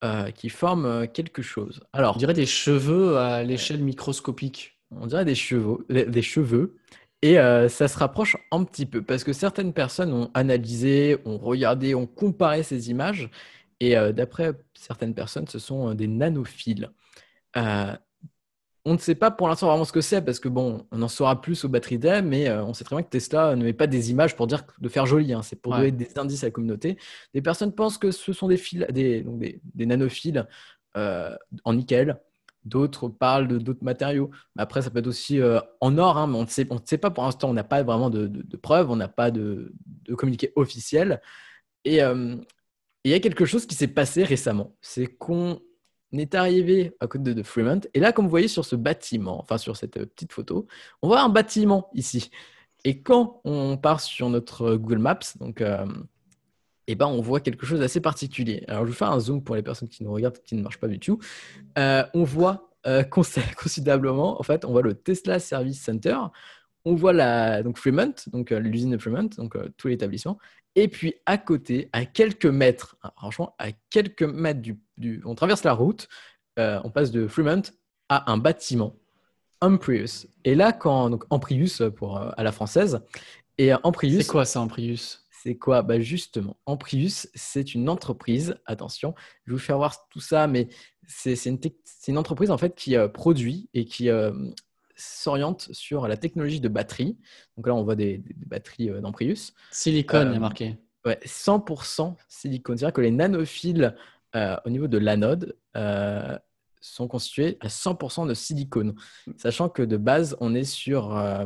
[0.04, 1.80] euh, qui forment euh, quelque chose.
[1.92, 4.78] Alors, On dirait des cheveux à l'échelle microscopique.
[4.90, 6.76] on dirait des cheveux, des cheveux.
[7.22, 11.36] Et euh, ça se rapproche un petit peu parce que certaines personnes ont analysé, ont
[11.38, 13.30] regardé, ont comparé ces images.
[13.80, 16.90] Et euh, d'après certaines personnes, ce sont euh, des nanophiles.
[17.56, 17.94] Euh,
[18.86, 21.08] on ne sait pas pour l'instant vraiment ce que c'est parce que bon, on en
[21.08, 23.86] saura plus au Battery Day, mais on sait très bien que Tesla ne met pas
[23.86, 25.34] des images pour dire de faire joli.
[25.34, 25.42] hein.
[25.42, 25.78] C'est pour Ouais.
[25.78, 26.98] donner des indices à la communauté.
[27.34, 30.46] Des personnes pensent que ce sont des fils, des, donc des, des nanophiles
[30.94, 32.18] en nickel.
[32.64, 34.30] D'autres parlent de d'autres matériaux.
[34.54, 36.78] Mais après, ça peut être aussi euh, en or, hein, mais on ne sait, on
[36.98, 37.48] pas pour l'instant.
[37.50, 39.72] On n'a pas vraiment de, de- preuves, on n'a pas de,
[40.04, 41.20] de communiqué officiel.
[41.84, 42.36] Et euh,
[43.04, 44.76] et il y a quelque chose qui s'est passé récemment.
[44.82, 45.60] C'est qu'on
[46.12, 47.80] est arrivé à côté de Fremont.
[47.94, 50.66] Et là, comme vous voyez sur ce bâtiment, enfin sur cette euh, petite photo,
[51.02, 52.30] on voit un bâtiment ici.
[52.84, 55.62] Et quand on part sur notre Google Maps, donc,
[56.86, 58.64] eh ben, on voit quelque chose d'assez particulier.
[58.68, 60.80] Alors, je vais faire un zoom pour les personnes qui nous regardent, qui ne marchent
[60.80, 61.18] pas du tout.
[61.78, 63.22] Euh, on voit euh, cons-
[63.56, 66.16] considérablement, en fait, on voit le Tesla Service Center.
[66.84, 70.38] On voit la, donc Fremont, donc euh, l'usine de Fremont, donc tout l'établissement.
[70.76, 75.34] Et puis à côté, à quelques mètres, hein, franchement, à quelques mètres du, du- on
[75.34, 76.08] traverse la route,
[76.56, 77.62] on passe de Fremont
[78.10, 78.94] à un bâtiment,
[79.60, 80.26] Amprius.
[80.44, 83.00] Et là, quand donc Amprius pour à la française,
[83.58, 85.82] et euh, Amprius, C'est quoi ça en Prius c'est quoi?
[85.82, 89.14] Bah Justement, Amprius, c'est une entreprise, attention,
[89.44, 90.68] je vais vous faire voir tout ça, mais
[91.06, 94.32] c'est une, entreprise en fait qui euh, produit et qui euh,
[94.96, 97.18] s'oriente sur la technologie de batterie.
[97.56, 99.54] Donc là, on voit des, batteries euh, d'Amprius.
[99.70, 100.78] Silicone, il y Euh, a marqué.
[101.06, 102.76] Ouais, 100% silicone.
[102.76, 103.96] C'est-à-dire que les nanophiles
[104.34, 105.56] au niveau de l'anode
[106.80, 108.94] sont constitués à 100% de silicone.
[109.36, 111.44] Sachant que de base, on est sur, euh,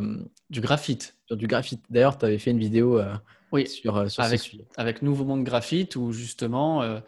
[0.51, 1.16] Du graphite.
[1.26, 1.82] sur du graphite.
[1.91, 3.14] D'ailleurs, tu avais fait une vidéo euh,
[3.53, 4.66] Oui, sur, euh, sur avec, ce sujet.
[4.76, 7.01] avec Nouveau Monde Graphite où justement euh,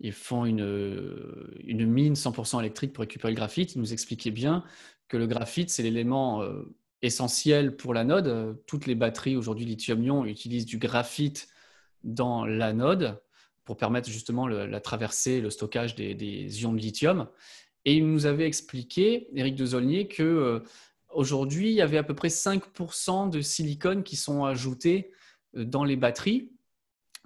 [0.00, 3.74] ils font une, une mine 100% électrique pour récupérer le graphite.
[3.74, 4.64] Ils nous expliquaient bien
[5.08, 6.42] que le graphite, c'est l'élément
[7.02, 8.58] essentiel pour l'anode.
[8.66, 11.48] Toutes les batteries aujourd'hui lithium-ion utilisent du graphite
[12.02, 13.20] dans l'anode
[13.64, 17.28] pour permettre justement le- la traversée, le stockage des, des ions de lithium.
[17.84, 20.60] Et il nous avait expliqué, Éric de Zolnier, que euh,
[21.10, 25.10] aujourd'hui, il y avait à peu près 5% de silicone qui sont ajoutés
[25.56, 26.50] euh, dans les batteries.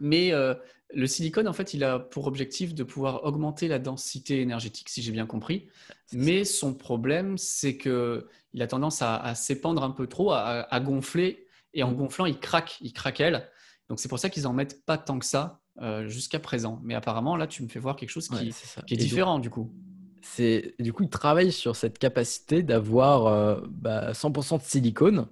[0.01, 0.55] Mais euh,
[0.93, 5.03] le silicone, en fait, il a pour objectif de pouvoir augmenter la densité énergétique, si
[5.03, 5.69] j'ai bien compris.
[6.13, 10.67] Mais son problème, c'est que il a tendance à, à s'épandre un peu trop, à,
[10.73, 11.47] à gonfler.
[11.75, 13.49] Et en gonflant, il craque, il craquelle.
[13.89, 16.81] Donc c'est pour ça qu'ils en mettent pas tant que ça euh, jusqu'à présent.
[16.83, 19.51] Mais apparemment, là, tu me fais voir quelque chose qui, Ouais, est donc, différent du
[19.51, 19.73] coup.
[20.23, 25.27] C'est du coup, ils travaillent sur cette capacité d'avoir euh, bah, 100% de silicone.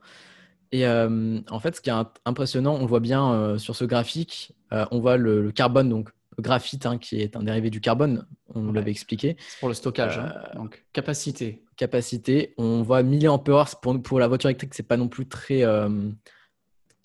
[0.72, 3.84] Et euh, en fait, ce qui est impressionnant, on le voit bien euh, sur ce
[3.84, 4.52] graphique,
[4.90, 8.26] on voit le, le carbone, donc le graphite, hein, qui est un dérivé du carbone,
[8.54, 8.72] on Ouais.
[8.74, 9.36] l'avait expliqué.
[9.38, 10.18] C'est pour le stockage.
[10.18, 10.34] hein.
[10.54, 11.62] Donc capacité.
[11.76, 15.62] Capacité, on voit 1000 ampères pour, pour la voiture électrique, c'est pas non plus très,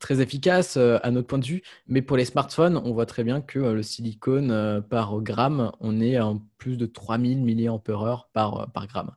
[0.01, 3.23] très efficace euh, à notre point de vue, mais pour les smartphones, on voit très
[3.23, 7.77] bien que euh, le silicone euh, par gramme, on est à plus de 3000 mAh
[8.33, 9.11] par, par gramme.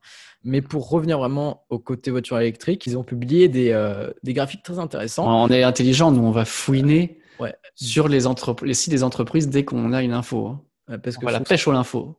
[0.44, 4.62] Mais pour revenir vraiment au côté voiture électrique, ils ont publié des, euh, des graphiques
[4.62, 5.26] très intéressants.
[5.44, 7.52] On est intelligent, nous, on va fouiner Ouais.
[7.74, 8.20] sur les,
[8.62, 10.46] les sites des entreprises dès qu'on a une info.
[10.46, 10.60] hein.
[10.90, 12.16] Euh, Parce On que va je la pêche aux l'info.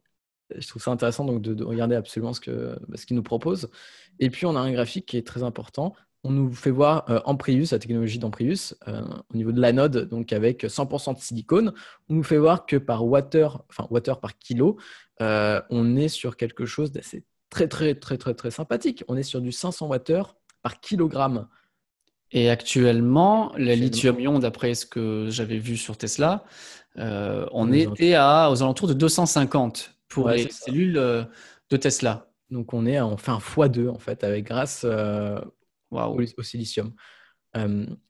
[0.55, 3.23] je trouve ça intéressant donc de, de regarder absolument ce que bah, ce qu'ils nous
[3.23, 3.69] proposent.
[4.19, 5.93] Et puis on a un graphique qui est très important.
[6.25, 10.33] On nous fait voir euh, Amprius, la technologie d'Amprius, euh, au niveau de l'anode, donc
[10.33, 11.71] avec 100% de silicone.
[12.09, 14.77] On nous fait voir que par water, enfin water par kilo,
[15.21, 19.03] euh, on est sur quelque chose d'assez très très très très très sympathique.
[19.07, 21.47] On est sur du 500 water par kilogramme
[22.31, 26.43] Et actuellement, le lithium-ion, d'après ce que j'avais vu sur Tesla,
[26.97, 32.31] euh, on était à, aux alentours de 250 pour les cellules de Tesla.
[32.49, 35.39] Donc on est, fait un x2 en fait, avec grâce euh,
[35.91, 36.93] au, silicium.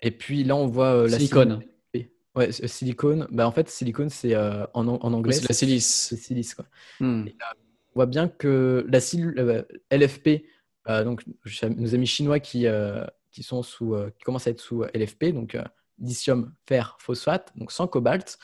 [0.02, 1.64] et puis là, on voit la silicone.
[2.36, 3.28] Ouais, silicone.
[3.32, 5.34] Bah, en fait, silicone, c'est en, en, anglais.
[5.34, 6.08] c'est la silice.
[6.10, 6.66] C'est silice, quoi.
[7.00, 7.28] Hmm.
[7.28, 10.44] on voit bien que la cellule LFP,
[10.88, 11.24] donc
[11.78, 12.66] nos amis chinois qui,
[13.32, 15.58] qui, sont sous, qui commencent à être sous LFP, donc
[16.00, 18.38] lithium, fer, phosphate, donc sans cobalt,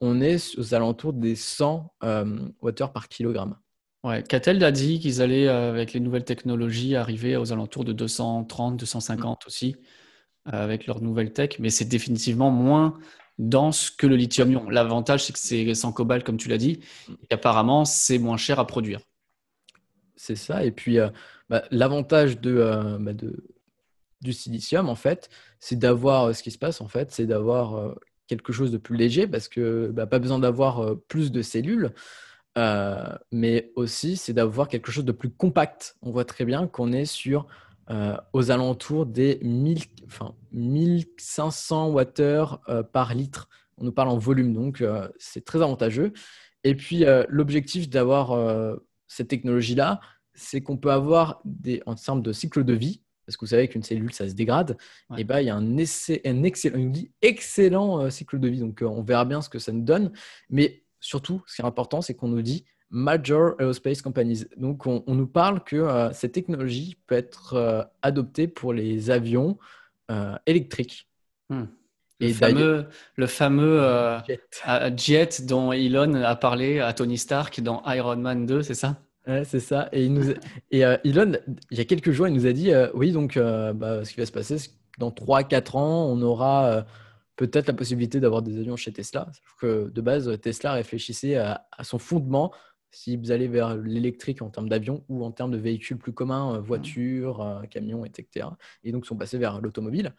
[0.00, 3.56] on est aux alentours des 100 euh, watts par kilogramme.
[4.04, 7.92] Ouais, Catel a dit qu'ils allaient, euh, avec les nouvelles technologies, arriver aux alentours de
[7.92, 9.76] 230, 250 aussi,
[10.48, 12.98] euh, avec leurs nouvelles tech, mais c'est définitivement moins
[13.38, 14.68] dense que le lithium-ion.
[14.70, 16.80] L'avantage, c'est que c'est sans cobalt, comme tu l'as dit,
[17.30, 19.00] et apparemment, c'est moins cher à produire.
[20.16, 20.98] C'est ça, et puis
[21.48, 23.44] bah, l'avantage de, bah, de,
[24.20, 25.30] du silicium, en fait,
[25.60, 27.94] c'est d'avoir, ce qui se passe, en fait, c'est d'avoir
[28.26, 31.90] quelque chose de plus léger parce que bah, pas besoin d'avoir euh, plus de cellules,
[32.58, 35.96] euh, mais aussi c'est d'avoir quelque chose de plus compact.
[36.02, 37.46] On voit très bien qu'on est sur
[37.90, 43.48] euh, aux alentours des 1000, enfin, 1500 Wh par litre.
[43.78, 44.84] On nous parle en volume, donc
[45.18, 46.12] c'est très avantageux.
[46.62, 48.78] Et puis l'objectif d'avoir
[49.08, 50.00] cette technologie-là,
[50.34, 53.68] c'est qu'on peut avoir des, en termes de cycle de vie, parce que vous savez
[53.68, 54.76] qu'une cellule, ça se dégrade,
[55.16, 58.60] et bah, il y a un, essai, un excellent, excellent euh, cycle de vie.
[58.60, 60.12] Donc, euh, on verra bien ce que ça nous donne.
[60.50, 64.46] Mais surtout, ce qui est important, c'est qu'on nous dit Major Aerospace Companies.
[64.56, 69.58] Donc, on, nous parle que euh, cette technologie peut être adoptée pour les avions
[70.46, 71.08] électriques.
[71.48, 71.64] Hmm.
[72.20, 72.86] Le et fameux,
[73.16, 73.80] le fameux
[74.26, 74.40] jet.
[74.96, 75.46] jet.
[75.46, 78.96] dont Elon a parlé à Tony Stark dans Iron Man 2, c'est ça?
[79.26, 79.88] Ouais, c'est ça.
[79.92, 80.32] Et, il nous...
[80.70, 81.32] et euh, Elon,
[81.70, 84.12] il y a quelques jours, il nous a dit euh, oui, donc euh, bah, ce
[84.12, 86.84] qui va se passer, c'est que dans 3-4 ans, on aura
[87.46, 89.28] peut-être la possibilité d'avoir des avions chez Tesla.
[89.32, 92.52] Sauf que de base, Tesla réfléchissait à, son fondement
[92.90, 97.62] s'ils allaient vers l'électrique en termes d'avions ou en termes de véhicules plus communs, voitures,
[97.70, 98.46] camions, etc.
[98.84, 100.14] Et donc, sont passés vers l'automobile.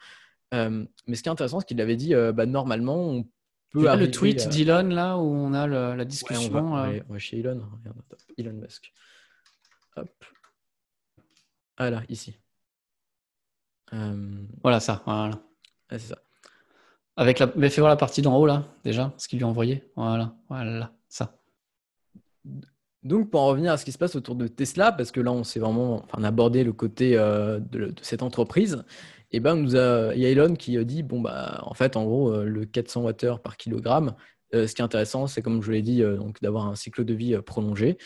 [0.52, 3.26] mais ce qui est intéressant, c'est qu'il avait dit bah, normalement, on
[3.74, 6.52] le tweet d'Elon là où on a la discussion.
[6.54, 7.62] on, va, chez Elon.
[8.38, 8.94] Elon Musk.
[9.96, 10.10] Hop.
[11.78, 12.38] Ah là, ici.
[13.94, 15.02] Euh, voilà ça.
[15.06, 15.42] Voilà.
[15.90, 16.23] c'est ça.
[17.16, 17.52] Avec la...
[17.56, 19.84] Mais fais voir la partie d'en haut là, déjà, ce qu'il lui a envoyé.
[19.96, 21.38] Voilà, voilà, ça.
[23.04, 25.32] Donc, pour en revenir à ce qui se passe autour de Tesla, parce que là,
[25.32, 28.84] on s'est vraiment enfin, abordé le côté euh, de, cette entreprise,
[29.32, 31.98] et ben, nous a, il y a Elon qui a dit bon, bah, en fait,
[31.98, 34.16] en gros, euh, le 400 Wh par kilogramme,
[34.54, 36.04] ce qui est intéressant, c'est comme je l'ai dit,
[36.44, 37.98] d'avoir un cycle de vie prolongé.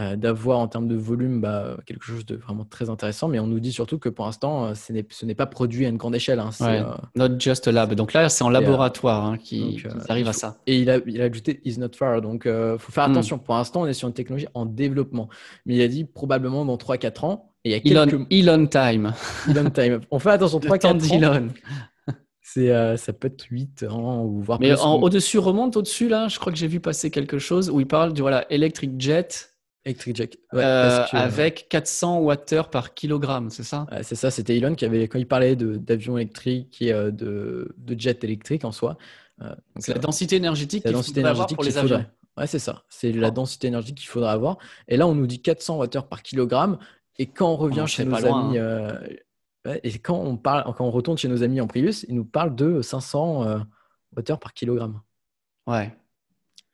[0.00, 3.28] Euh, d'avoir en termes de volume bah, quelque chose de vraiment très intéressant.
[3.28, 5.98] Mais on nous dit surtout que pour l'instant, euh, ce n'est pas produit à une
[5.98, 6.40] grande échelle.
[6.40, 6.84] Hein, euh,
[7.14, 7.92] Not just a lab.
[7.92, 10.56] Donc là, c'est en laboratoire hein, qui, arrive à ça.
[10.66, 12.22] Et il a, il a ajouté is not far.
[12.22, 13.12] Donc il faut faire hmm.
[13.12, 13.38] attention.
[13.38, 15.28] Pour l'instant, on est sur une technologie en développement.
[15.66, 17.52] Mais il a dit probablement dans 3-4 ans.
[17.66, 18.26] Et il y a quelques...
[18.30, 19.12] Elon, time.
[19.46, 20.00] Elon time.
[20.10, 20.58] On fait attention.
[20.58, 21.48] 3-4 ans.
[22.40, 26.50] C'est, ça peut être 8 ans ou voire Mais au-dessus, remonte au-dessus, là, je crois
[26.50, 29.51] que j'ai vu passer quelque chose où il parle du voilà, electric jet
[29.84, 30.38] Electric Jack.
[30.54, 33.86] Euh, avec 400 Wh par kilogramme, c'est ça?
[34.02, 37.98] C'est ça, c'était Elon qui avait, quand il parlait d'avions électriques et euh, de, de
[37.98, 38.96] jet électrique en soi.
[39.40, 42.04] Euh, c'est la densité énergétique qu'il faudrait avoir pour les avions.
[42.36, 42.84] Ouais, c'est ça.
[42.88, 44.58] C'est la densité énergétique qu'il faudrait avoir.
[44.88, 46.78] Et là, on nous dit 400 Wh par kilogramme.
[47.18, 49.00] Et quand on revient chez nos amis, hein.
[49.64, 52.54] et quand on, parle, quand on retourne chez nos amis en Prius, ils nous parlent
[52.54, 53.64] de 500
[54.16, 55.00] Wh par kilogramme.
[55.66, 55.94] Ouais.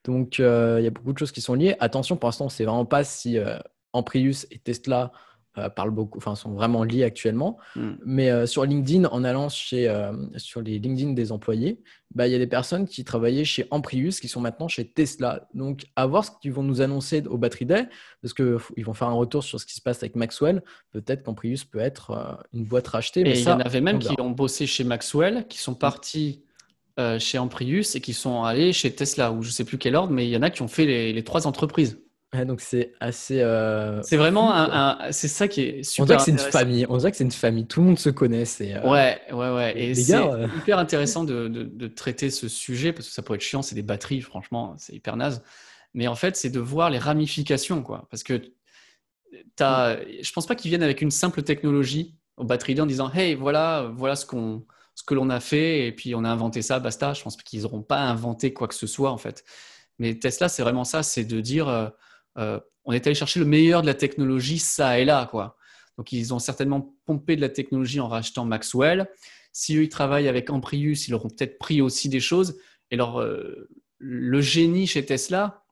[0.05, 1.77] Donc, euh, il y a beaucoup de choses qui sont liées.
[1.81, 3.59] Attention, pour l'instant, on ne sait vraiment pas si euh,
[3.93, 5.13] Amprius et Tesla
[5.59, 7.59] euh, parlent beaucoup, enfin, sont vraiment liés actuellement.
[7.75, 7.95] Hmm.
[8.05, 9.93] Mais sur LinkedIn, en allant chez,
[10.37, 11.83] sur les LinkedIn des employés,
[12.15, 15.49] bah, il y a des personnes qui travaillaient chez Amprius qui sont maintenant chez Tesla.
[15.53, 17.89] Donc, à voir ce qu'ils vont nous annoncer au Battery Day,
[18.23, 20.63] parce qu'ils vont faire un retour sur ce qui se passe avec Maxwell.
[20.93, 23.21] Peut-être qu'Amprius peut être une boîte rachetée.
[23.23, 26.45] Et il y en avait même qui ont bossé chez Maxwell, qui sont partis
[26.99, 29.95] euh, chez Amprius et qui sont allés chez Tesla, ou je ne sais plus quel
[29.95, 32.01] ordre, mais il y en a qui ont fait les, trois entreprises.
[32.45, 33.41] donc c'est assez.
[33.41, 36.03] Euh, c'est vraiment un, c'est ça qui est super.
[36.03, 36.87] On dirait que c'est une famille.
[36.89, 37.67] On dirait que c'est une famille.
[37.67, 38.45] Tout le monde se connaît.
[38.45, 38.75] C'est.
[38.75, 39.81] Euh, ouais, ouais, ouais.
[39.81, 40.19] Et c'est
[40.57, 43.63] hyper intéressant de, de, traiter ce sujet parce que ça pourrait être chiant.
[43.63, 45.43] C'est des batteries, franchement, c'est hyper naze.
[45.95, 48.09] Mais en fait, c'est de voir les ramifications, quoi.
[48.11, 48.43] Parce que
[49.61, 53.37] as, je pense pas qu'ils viennent avec une simple technologie aux batteries en disant, hey,
[53.37, 54.65] voilà, voilà ce qu'on
[54.99, 57.15] ce que l'on a fait et puis on a inventé ça, basta.
[57.15, 59.45] Je pense qu'ils n'auront pas inventé quoi que ce soit en fait.
[60.01, 61.89] Mais Tesla, c'est vraiment ça, c'est de dire euh,
[62.37, 65.57] euh, on est allé chercher le meilleur de la technologie, ça et là quoi.
[65.99, 69.09] Donc ils ont certainement pompé de la technologie en rachetant Maxwell.
[69.53, 72.59] si eux ils travaillent avec Amprius, ils auront peut-être pris aussi des choses.
[72.91, 73.25] Et leur,
[73.99, 75.65] le génie chez Tesla,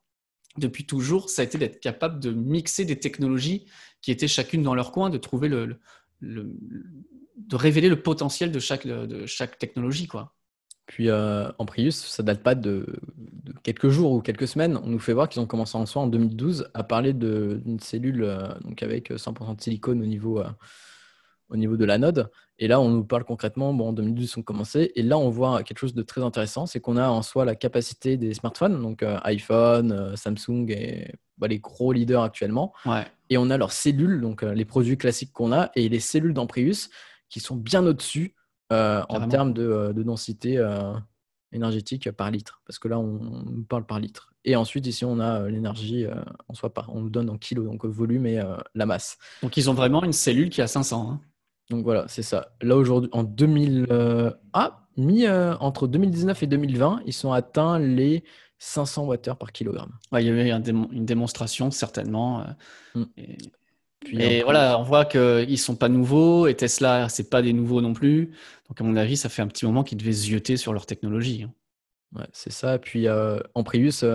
[0.57, 3.65] depuis toujours, ça a été d'être capable de mixer des technologies
[4.01, 5.79] qui étaient chacune dans leur coin, de trouver le,
[7.37, 10.33] de révéler le potentiel de chaque, de chaque technologie, quoi.
[10.87, 12.85] Puis euh, Amprius, ça date pas de,
[13.61, 14.79] quelques jours ou quelques semaines.
[14.81, 18.23] On nous fait voir qu'ils ont commencé en soi en 2012 à parler d'une cellule
[18.23, 20.47] euh, donc avec 100% de silicone au niveau, euh,
[21.49, 22.29] au niveau de l'anode.
[22.59, 24.91] Et là, on nous parle concrètement, bon, en 2012, ils ont commencé.
[24.95, 27.55] Et là, on voit quelque chose de très intéressant, c'est qu'on a en soi la
[27.55, 32.73] capacité des smartphones, donc euh, iPhone, euh, Samsung et bah, les gros leaders actuellement.
[33.29, 36.33] Et on a leurs cellules, donc euh, les produits classiques qu'on a, et les cellules
[36.33, 36.89] d'Amprius
[37.29, 38.35] qui sont bien au-dessus
[38.69, 40.63] en termes de, densité
[41.51, 42.61] énergétique par litre.
[42.65, 44.33] Parce que là, on, nous parle par litre.
[44.45, 46.05] Et ensuite, ici, on a l'énergie
[46.47, 48.41] en soi, par, on nous donne en kilos, donc volume et
[48.75, 49.17] la masse.
[49.41, 51.19] Donc, ils ont vraiment une cellule qui a 500.
[51.69, 52.49] Donc voilà, c'est ça.
[52.61, 57.79] Là aujourd'hui, en 2000, euh, ah, mis euh, entre 2019 et 2020, ils sont atteints
[57.79, 58.23] les
[58.59, 59.91] 500 Wh par kilogramme.
[60.13, 62.41] il y avait une démonstration certainement.
[62.41, 63.05] Euh, mm.
[63.17, 63.37] Et,
[64.07, 67.81] Puis, voilà, on voit qu'ils ne sont pas nouveaux et Tesla, c'est pas des nouveaux
[67.81, 68.31] non plus.
[68.67, 71.43] Donc à mon avis, ça fait un petit moment qu'ils devaient zioter sur leur technologie.
[71.43, 71.53] Hein.
[72.15, 72.79] Ouais, c'est ça.
[72.79, 73.07] Puis
[73.53, 74.05] Amprius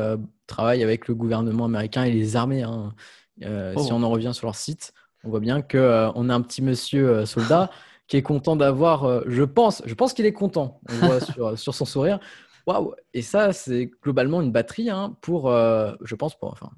[0.46, 2.62] travaille avec le gouvernement américain et les armées.
[2.62, 2.94] Hein.
[3.40, 3.88] Si oh.
[3.90, 4.92] on en revient sur leur site,
[5.24, 7.70] on voit bien qu'on euh, on a un petit monsieur euh, soldat
[8.08, 10.80] qui est content d'avoir, euh, je pense, je pense qu'il est content.
[10.90, 11.20] On voit
[11.56, 12.18] sur, son sourire.
[12.66, 16.70] Waouh Et ça, c'est globalement une batterie hein, pour, je pense, pour, enfin,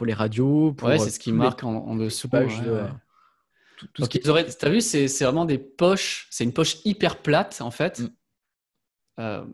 [0.00, 0.72] pour les radios.
[0.72, 2.26] Pour, ouais, c'est ce qui marque en, dessous.
[2.26, 4.20] Tout, ce qui...
[4.26, 6.26] as vu, c'est vraiment des poches.
[6.30, 8.00] C'est une poche hyper plate en fait.
[9.18, 9.44] Mm.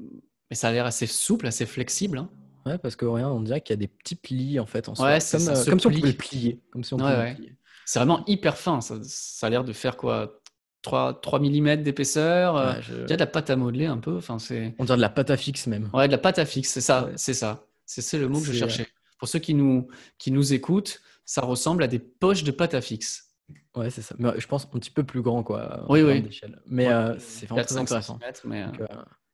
[0.49, 2.19] mais ça a l'air assez souple, assez flexible.
[2.19, 2.31] Hein.
[2.65, 4.95] Ouais, parce que rien, on dirait qu'il y a des petits plis en fait en
[4.95, 5.19] soi.
[5.19, 6.61] comme, comme si on pouvait plier.
[6.71, 7.57] Comme si on pouvait plier.
[7.85, 8.81] C'est vraiment hyper fin.
[8.81, 10.41] Ça, a l'air de faire quoi
[10.83, 12.57] 3, 3 mm d'épaisseur.
[12.57, 14.19] Euh, il y a de la pâte à modeler un peu.
[14.19, 14.37] Enfin,
[14.79, 15.91] On dirait de la pâte à fixe même.
[15.93, 17.09] Ouais, de la pâte à fixe, c'est ça.
[17.17, 17.67] C'est ça.
[17.85, 18.87] C'est le mot que je cherchais.
[19.19, 19.89] Pour ceux qui nous,
[20.19, 23.35] qui nous écoutent, ça ressemble à des poches de pâte à fixe.
[23.75, 24.15] Ouais, c'est ça.
[24.19, 25.85] Mais je pense un petit peu plus grand, quoi.
[25.89, 26.29] Oui, oui.
[26.67, 28.19] Mais euh, c'est vraiment très intéressant.
[28.45, 28.87] Mais euh,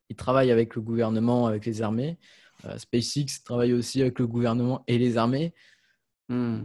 [0.09, 2.19] ils travaillent avec le gouvernement, avec les armées.
[2.77, 5.53] SpaceX travaille aussi avec le gouvernement et les armées.
[6.29, 6.65] Hmm.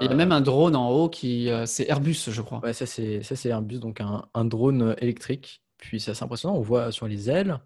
[0.00, 1.48] Il y a même un drone en haut qui.
[1.48, 2.60] Euh, c'est Airbus, je crois.
[2.60, 5.62] Ouais, ça c'est Airbus, donc un, un, drone électrique.
[5.78, 6.56] Puis c'est assez impressionnant.
[6.56, 7.58] On voit sur les ailes.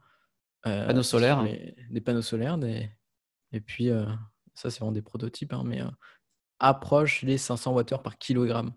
[0.66, 1.44] Euh, panneaux solaires.
[1.90, 2.58] des panneaux solaires.
[2.58, 2.88] Des...
[3.52, 4.04] Et puis, euh,
[4.60, 5.80] ça c'est vraiment des prototypes, hein, mais
[6.58, 8.72] approche les 500 Wh par kilogramme.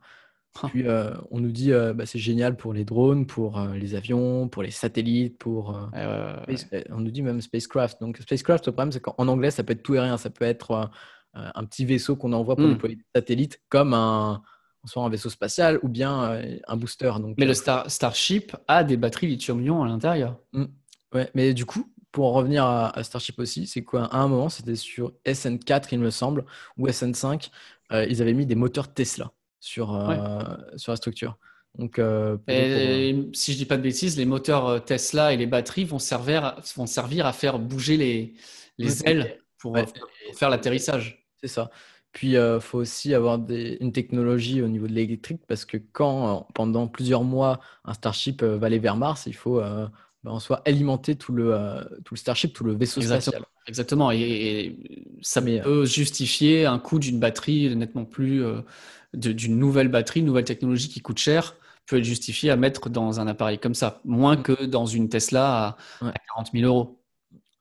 [0.61, 0.67] Ah.
[0.69, 0.85] Puis
[1.31, 5.37] on nous dit bah, c'est génial pour les drones, pour les avions, pour les satellites,
[5.37, 5.77] pour.
[5.95, 7.99] on nous dit même spacecraft.
[8.01, 10.17] Donc spacecraft, le problème c'est qu'en anglais ça peut être tout et rien.
[10.17, 10.91] Ça peut être
[11.35, 12.73] euh, un petit vaisseau qu'on envoie pour hmm.
[12.73, 14.43] déployer des satellites comme un,
[14.85, 17.11] soit un vaisseau spatial ou bien euh, un booster.
[17.19, 20.37] Donc, mais le euh, Starship a des batteries lithium-ion à l'intérieur.
[20.51, 20.65] Hmm.
[21.11, 24.47] Ouais, mais du coup, pour en revenir à, Starship aussi, c'est quoi À un moment,
[24.47, 26.45] c'était sur SN4, il me semble,
[26.77, 27.49] ou SN5,
[27.91, 29.87] ils avaient mis des moteurs Tesla sur,
[30.77, 31.37] sur la structure.
[31.77, 36.55] Donc, si je dis pas de bêtises, les moteurs Tesla et les batteries vont servir,
[36.75, 38.33] vont servir à faire bouger les,
[38.77, 39.77] les ailes pour
[40.33, 41.25] faire l'atterrissage.
[41.41, 41.69] C'est ça.
[42.13, 46.37] Puis, il euh, faut aussi avoir une technologie au niveau de l'électrique parce que quand,
[46.37, 49.61] euh, pendant plusieurs mois, un Starship euh, va aller vers Mars, il faut
[50.23, 53.43] ben, en soit alimenter tout le, tout le Starship, tout le vaisseau spatial.
[53.67, 54.11] Exactement.
[54.11, 54.77] Et,
[55.21, 58.43] ça peut justifier un coût d'une batterie nettement plus.
[59.13, 61.55] d'une nouvelle batterie, une nouvelle technologie qui coûte cher
[61.85, 64.43] peut être justifié à mettre dans un appareil comme ça, moins mm.
[64.43, 66.99] que dans une Tesla à, à 40 000 euros.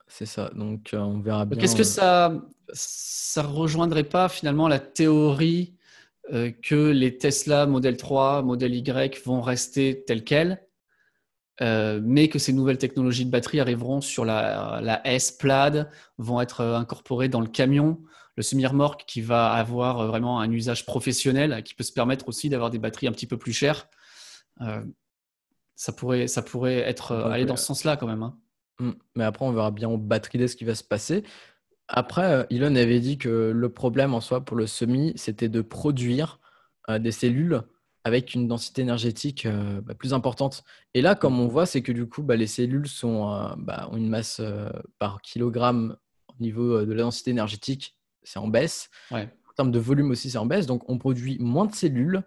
[0.07, 0.51] C'est ça.
[0.55, 1.59] Donc, on verra bien.
[1.59, 2.33] Qu'est-ce que ça
[2.73, 5.75] ça rejoindrait pas finalement la théorie
[6.33, 10.63] euh, que les Tesla Model 3, Model Y vont rester telles quelles,
[11.63, 15.89] euh, mais que ces nouvelles technologies de batterie arriveront sur la, la S Plaid,
[16.19, 18.01] vont être euh, incorporées dans le camion,
[18.37, 22.71] le semi-remorque qui va avoir vraiment un usage professionnel, qui peut se permettre aussi d'avoir
[22.71, 23.89] des batteries un petit peu plus chères.
[25.77, 28.23] ça pourrait, ça pourrait être aller dans ce sens-là quand même.
[28.23, 28.39] Hein.
[28.81, 28.91] Mmh.
[29.17, 31.25] Mais après, on verra bien au batterie ce qui va se passer.
[31.89, 35.61] Après, euh, Elon avait dit que le problème en soi pour le semi, c'était de
[35.61, 36.41] produire
[36.89, 37.63] euh, des cellules
[38.05, 40.65] avec une densité énergétique euh, bah, plus importante.
[40.95, 43.97] Et là, comme on voit, c'est que du coup, bah, les cellules sont, bah, ont
[43.97, 44.41] une masse
[44.99, 45.97] par kilogramme
[46.29, 48.91] au niveau de la densité énergétique, c'est en baisse.
[49.11, 49.27] En
[49.57, 50.67] termes de volume aussi, c'est en baisse.
[50.67, 52.23] Donc, on produit moins de cellules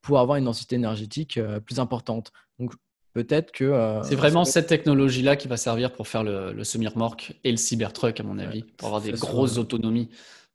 [0.00, 2.32] pour avoir une densité énergétique plus importante.
[2.58, 2.72] Donc,
[3.18, 3.64] peut-être que.
[3.64, 8.20] Euh, c'est vraiment cette technologie-là qui va servir pour faire le, semi-remorque et le Cybertruck,
[8.20, 10.08] à mon avis, pour avoir des grosses autonomies.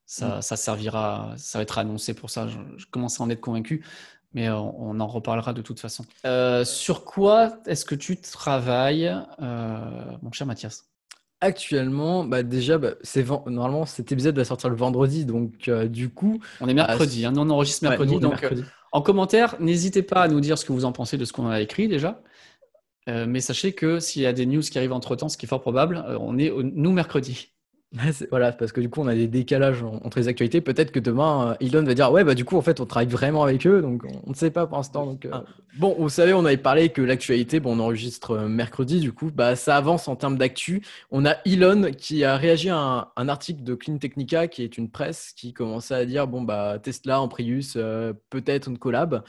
[0.06, 0.42] Ça, mm.
[0.42, 2.48] ça, servira, ça va être annoncé pour ça.
[2.48, 3.86] Je, commence à en être convaincu.
[4.34, 6.06] Mais on, en reparlera de toute façon.
[6.66, 10.86] sur quoi est-ce que tu travailles, mon cher Mathias?
[11.42, 16.40] Actuellement, bah déjà, bah, c'est normalement cet épisode va sortir le vendredi, donc du coup.
[16.62, 18.18] On est mercredi, hein, on enregistre mercredi.
[18.20, 18.46] donc,
[18.92, 21.50] en commentaire, n'hésitez pas à nous dire ce que vous en pensez de ce qu'on
[21.50, 22.22] a écrit déjà.
[23.08, 25.50] mais sachez que s'il y a des news qui arrivent entre temps, ce qui est
[25.50, 27.53] fort probable, on est nous mercredi.
[28.32, 30.62] Voilà, parce que du coup, on a des décalages entre les actualités.
[30.62, 33.08] Peut-être que demain, euh, Elon va dire Ouais, bah du coup, en fait, on travaille
[33.08, 35.06] vraiment avec eux, donc on ne sait pas pour l'instant.
[35.06, 35.30] Donc, euh.
[35.32, 35.44] ah.
[35.78, 39.30] Bon, vous savez, on avait parlé que l'actualité, bon, on enregistre euh, mercredi, du coup,
[39.34, 40.84] bah, ça avance en termes d'actu.
[41.12, 44.90] On a Elon qui a réagi à un, article de Clean Technica, qui est une
[44.90, 47.74] presse, qui commençait à dire Bon, bah, Tesla en Prius,
[48.30, 49.24] peut-être une collab.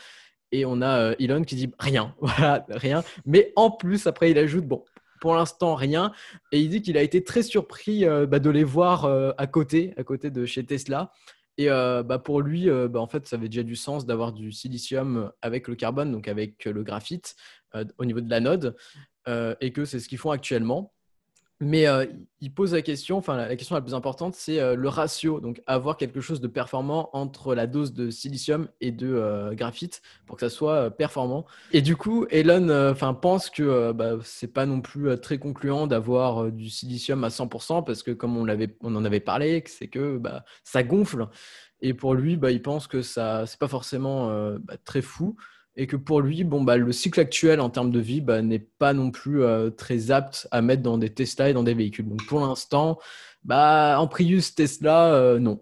[0.53, 3.03] Et on a Elon qui dit rien, voilà, rien.
[3.27, 4.85] Mais en plus, après, il ajoute Bon,
[5.25, 6.13] pour l'instant, rien.
[6.53, 9.47] Et il dit qu'il a été très surpris euh, bah, de les voir euh, à
[9.47, 11.13] côté, à côté de chez Tesla.
[11.57, 14.53] Et euh, bah, pour lui, bah, en fait, ça avait déjà du sens d'avoir du
[14.53, 17.37] silicium avec le carbone, donc avec le graphite
[17.97, 18.77] au niveau de l'anode,
[19.61, 20.94] et que c'est ce qu'ils font actuellement.
[21.61, 22.05] Mais euh,
[22.41, 25.41] il pose la question, enfin la question la plus importante, c'est euh, le ratio.
[25.41, 30.03] Donc avoir quelque chose de performant entre la dose de silicium et de euh, graphite
[30.27, 31.47] pour que ça soit performant.
[31.73, 36.51] Et du coup, Elon enfin pense que bah, c'est pas non plus très concluant d'avoir
[36.51, 40.83] du silicium à 100% parce que comme on, en avait parlé, c'est que bah, ça
[40.83, 41.29] gonfle.
[41.81, 44.29] Et pour lui, bah, il pense que ça c'est pas forcément
[44.59, 45.37] bah, très fou
[45.77, 48.61] et que pour lui, bon, bah, le cycle actuel en termes de vie bah, n'est
[48.61, 52.09] pas non plus euh, très apte à mettre dans des Tesla et dans des véhicules.
[52.09, 52.99] Donc pour l'instant,
[53.45, 55.61] bah, en Prius Tesla, euh, non.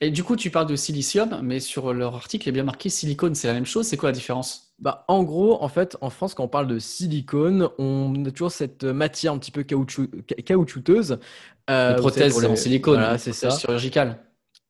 [0.00, 2.90] Et du coup, tu parles de silicium, mais sur leur article, il est bien marqué
[2.90, 3.34] silicone.
[3.34, 4.74] C'est la même chose C'est quoi la différence?
[4.78, 8.52] Bah, En gros, en fait, en France, quand on parle de silicone, on a toujours
[8.52, 11.18] cette matière un petit peu caoutchouteuse.
[11.70, 13.48] Euh, les prothèses en silicone, voilà, c'est ça.
[13.50, 14.18] chirurgical.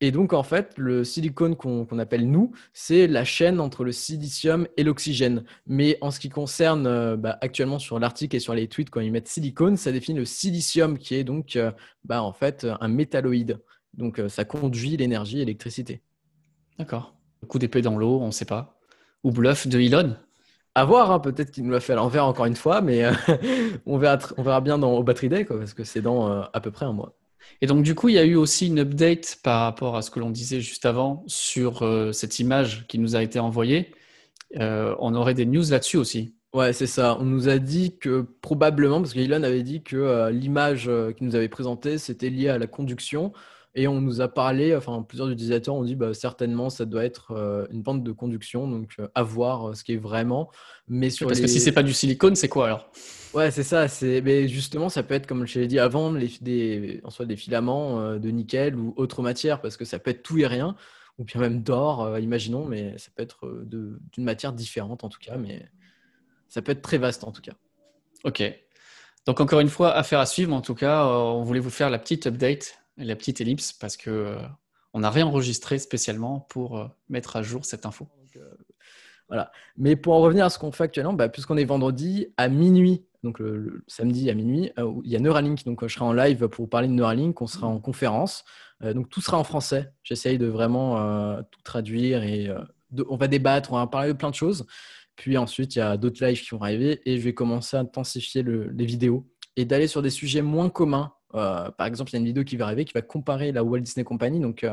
[0.03, 4.66] Et donc, en fait, le silicone qu'on appelle nous, c'est la chaîne entre le silicium
[4.76, 5.44] et l'oxygène.
[5.66, 9.01] Mais en ce qui concerne euh, bah, actuellement sur l'article et sur les tweets, quand
[9.01, 11.72] ils mettent silicone, ça définit le silicium qui est donc euh,
[12.05, 13.59] bah, en fait un métalloïde.
[13.94, 16.03] Donc, euh, ça conduit l'énergie et l'électricité.
[16.78, 17.16] D'accord.
[17.49, 18.78] Coup d'épée dans l'eau, on ne sait pas.
[19.24, 20.16] Ou bluff de Elon
[20.74, 23.03] à voir, hein, peut-être qu'il nous l'a fait à l'envers encore une fois, mais
[23.86, 26.70] on, verra on verra bien dans, au Battery Day, parce que c'est dans à peu
[26.70, 27.16] près un mois.
[27.61, 30.11] Et donc, du coup, il y a eu aussi une update par rapport à ce
[30.11, 33.92] que l'on disait juste avant sur euh, cette image qui nous a été envoyée.
[34.59, 36.34] Euh, on aurait des news là-dessus aussi.
[36.53, 37.16] Ouais, c'est ça.
[37.20, 41.34] On nous a dit que probablement, parce qu'Elon avait dit que euh, l'image qu'il nous
[41.34, 43.32] avait présentée, c'était lié à la conduction.
[43.77, 47.68] Et on nous a parlé, enfin plusieurs utilisateurs ont dit bah, certainement ça doit être
[47.70, 50.51] une bande de conduction, donc à voir ce qui est vraiment.
[50.89, 52.91] Mais sur Parce que si c'est pas du silicone, c'est quoi alors?
[53.37, 53.87] Ouais, c'est ça.
[53.87, 57.27] C'est, mais justement, ça peut être, comme je l'ai dit avant, les, des, en soit
[57.27, 60.47] des filaments euh, de nickel ou autre matière, parce que ça peut être tout et
[60.47, 60.74] rien,
[61.18, 65.11] ou bien même d'or, euh, imaginons, mais ça peut être euh, d'une matière différente en
[65.11, 65.68] tout cas, mais
[66.49, 67.53] ça peut être très vaste en tout cas.
[68.24, 68.43] Ok.
[69.27, 70.55] Donc encore une fois, affaire à suivre.
[70.55, 74.36] En tout cas, on voulait vous faire la petite update, la petite ellipse, parce que
[74.92, 78.09] on n'a rien enregistré spécialement pour mettre à jour cette info.
[79.28, 79.53] voilà.
[79.76, 83.05] Mais pour en revenir à ce qu'on fait actuellement, bah, puisqu'on est vendredi à minuit
[83.26, 85.64] donc le, samedi à minuit, euh, il y a Neuralink.
[85.64, 88.44] Donc je serai en live pour parler de Neuralink, on sera en conférence.
[88.84, 89.92] Euh, donc tout sera en français.
[90.05, 92.49] J'essaye de vraiment euh, tout traduire et
[93.09, 94.64] on va débattre, on va parler de plein de choses.
[95.16, 97.80] Puis ensuite, il y a d'autres lives qui vont arriver et je vais commencer à
[97.80, 99.26] intensifier les vidéos
[99.57, 101.12] et d'aller sur des sujets moins communs.
[101.33, 103.81] Par exemple, il y a une vidéo qui va arriver qui va comparer la Walt
[103.81, 104.66] Disney Company, donc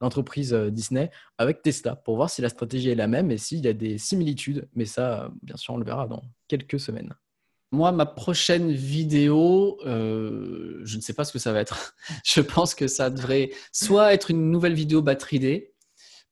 [0.00, 3.68] l'entreprise Disney, avec Tesla pour voir si la stratégie est la même et s'il y
[3.68, 4.68] a des similitudes.
[4.74, 7.14] Mais ça, bien sûr, on le verra dans quelques semaines.
[7.72, 11.94] Moi, ma prochaine vidéo, euh, je ne sais pas ce que ça va être.
[12.24, 15.72] je pense que ça devrait soit être une nouvelle vidéo batterie D,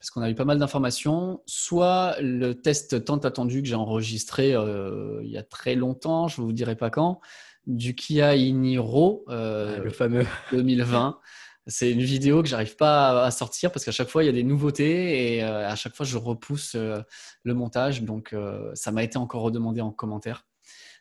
[0.00, 4.54] parce qu'on a eu pas mal d'informations, soit le test tant attendu que j'ai enregistré
[4.54, 7.20] euh, il y a très longtemps, je ne vous dirai pas quand,
[7.68, 11.20] du Kia Iniro, euh, le fameux 2020.
[11.68, 14.32] C'est une vidéo que j'arrive pas à sortir parce qu'à chaque fois il y a
[14.32, 18.02] des nouveautés et à chaque fois je repousse le montage.
[18.04, 18.34] Donc
[18.72, 20.46] ça m'a été encore redemandé en commentaire.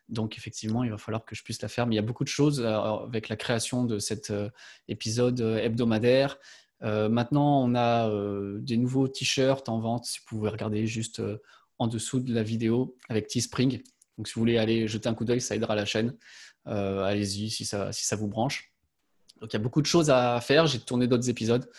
[0.09, 1.85] Donc effectivement, il va falloir que je puisse la faire.
[1.87, 4.49] Mais il y a beaucoup de choses euh, avec la création de cet euh,
[4.87, 6.37] épisode euh, hebdomadaire.
[6.81, 8.09] maintenant, on a
[8.59, 10.05] des nouveaux t-shirts en vente.
[10.05, 11.21] Si vous pouvez regarder juste
[11.79, 13.81] en dessous de la vidéo avec Teespring.
[14.17, 16.15] Donc si vous voulez aller jeter un coup d'œil, ça aidera la chaîne.
[16.67, 18.71] Allez-y si ça, vous branche.
[19.41, 20.67] Donc il y a beaucoup de choses à faire.
[20.67, 21.69] J'ai tourné d'autres épisodes.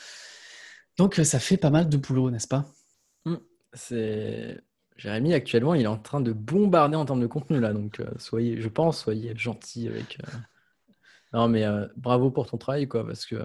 [0.97, 2.65] Donc ça fait pas mal de boulot, n'est-ce pas?
[3.25, 3.37] Mmh.
[3.73, 4.63] C'est
[4.99, 7.73] Jérémy, actuellement, il est en train de bombarder en termes de contenu là.
[7.73, 10.19] Donc, euh, soyez, je pense, soyez gentil avec.
[10.21, 10.37] Euh,
[11.33, 13.37] non, mais euh, bravo pour ton travail, quoi, parce que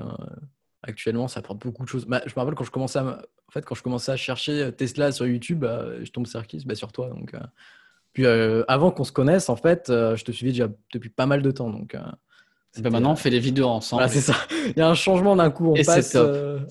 [0.82, 2.06] actuellement, ça apporte beaucoup de choses.
[2.08, 3.22] Bah, je me rappelle quand je commençais à.
[3.52, 6.92] fait, quand je à chercher Tesla sur YouTube, bah, je tombe sur qui bah, Sur
[6.92, 7.10] toi.
[7.10, 7.36] Donc,
[8.14, 11.52] Puis avant qu'on se connaisse, en fait, je te suivais déjà depuis pas mal de
[11.52, 11.70] temps.
[11.70, 11.96] Donc,
[12.78, 14.08] bah, maintenant, on fait des vidéos ensemble.
[14.10, 14.36] c'est ça.
[14.68, 15.74] Il y a un changement d'un coup.
[15.76, 16.16] On passe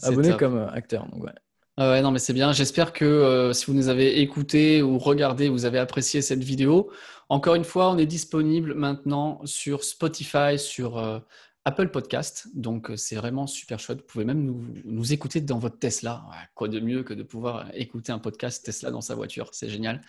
[0.03, 1.07] abonné comme acteur.
[1.09, 1.33] Donc, ouais.
[1.79, 2.53] Ah ouais, non, mais c'est bien.
[2.53, 6.91] J'espère que euh, si vous nous avez écoutés ou regardé, vous avez apprécié cette vidéo.
[7.31, 11.19] Encore une fois, on est disponible maintenant sur Spotify, sur euh,
[11.65, 12.49] Apple Podcast.
[12.55, 14.01] Donc, euh, c'est vraiment super chouette.
[14.01, 16.23] Vous pouvez même nous, écouter dans votre Tesla.
[16.55, 19.49] quoi de mieux que de pouvoir écouter un podcast Tesla dans sa voiture?
[19.53, 20.03] C'est génial.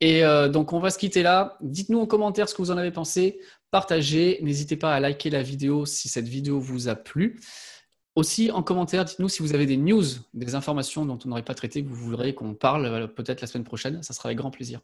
[0.00, 1.58] Et donc, on va se quitter là.
[1.60, 3.38] Dites-nous en commentaire ce que vous en avez pensé.
[3.70, 4.38] Partagez.
[4.42, 7.38] N'hésitez pas à liker la vidéo si cette vidéo vous a plu.
[8.20, 10.04] Aussi, en commentaire, dites-nous si vous avez des news,
[10.34, 13.46] des informations dont on n'aurait pas traité, que vous voudrez qu'on parle euh, peut-être la
[13.46, 14.02] semaine prochaine.
[14.02, 14.80] Ça sera avec grand plaisir.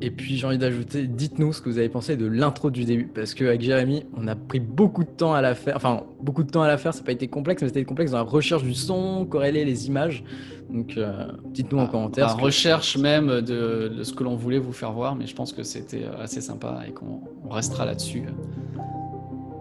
[0.00, 3.08] Et puis, j'ai envie d'ajouter, dites-nous ce que vous avez pensé de l'intro du début.
[3.12, 5.74] Parce qu'avec Jérémy, on a pris beaucoup de temps à la faire.
[5.74, 8.12] Enfin, beaucoup de temps à la faire, ça n'a pas été complexe, mais c'était complexe
[8.12, 10.22] dans la recherche du son, corréler les images.
[10.70, 12.26] Donc, euh, dites-nous en ah, commentaire.
[12.28, 15.52] La recherche même de, de, ce que l'on voulait vous faire voir, mais je pense
[15.52, 17.20] que c'était euh, assez sympa et qu'on
[17.50, 18.22] restera là-dessus.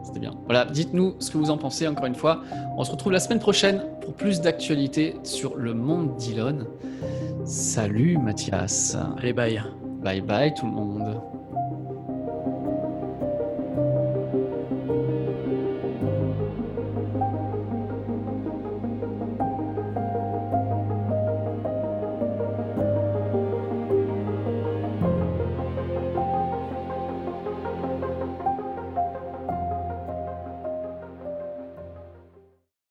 [0.06, 0.34] C'était bien.
[0.46, 2.42] Voilà, dites-nous ce que vous en pensez encore une fois.
[2.78, 6.68] On se retrouve la semaine prochaine pour plus d'actualités sur le monde d'Elon.
[7.46, 8.96] Salut Mathias.
[9.18, 9.62] Allez, bye.
[10.04, 11.20] Bye bye tout le monde.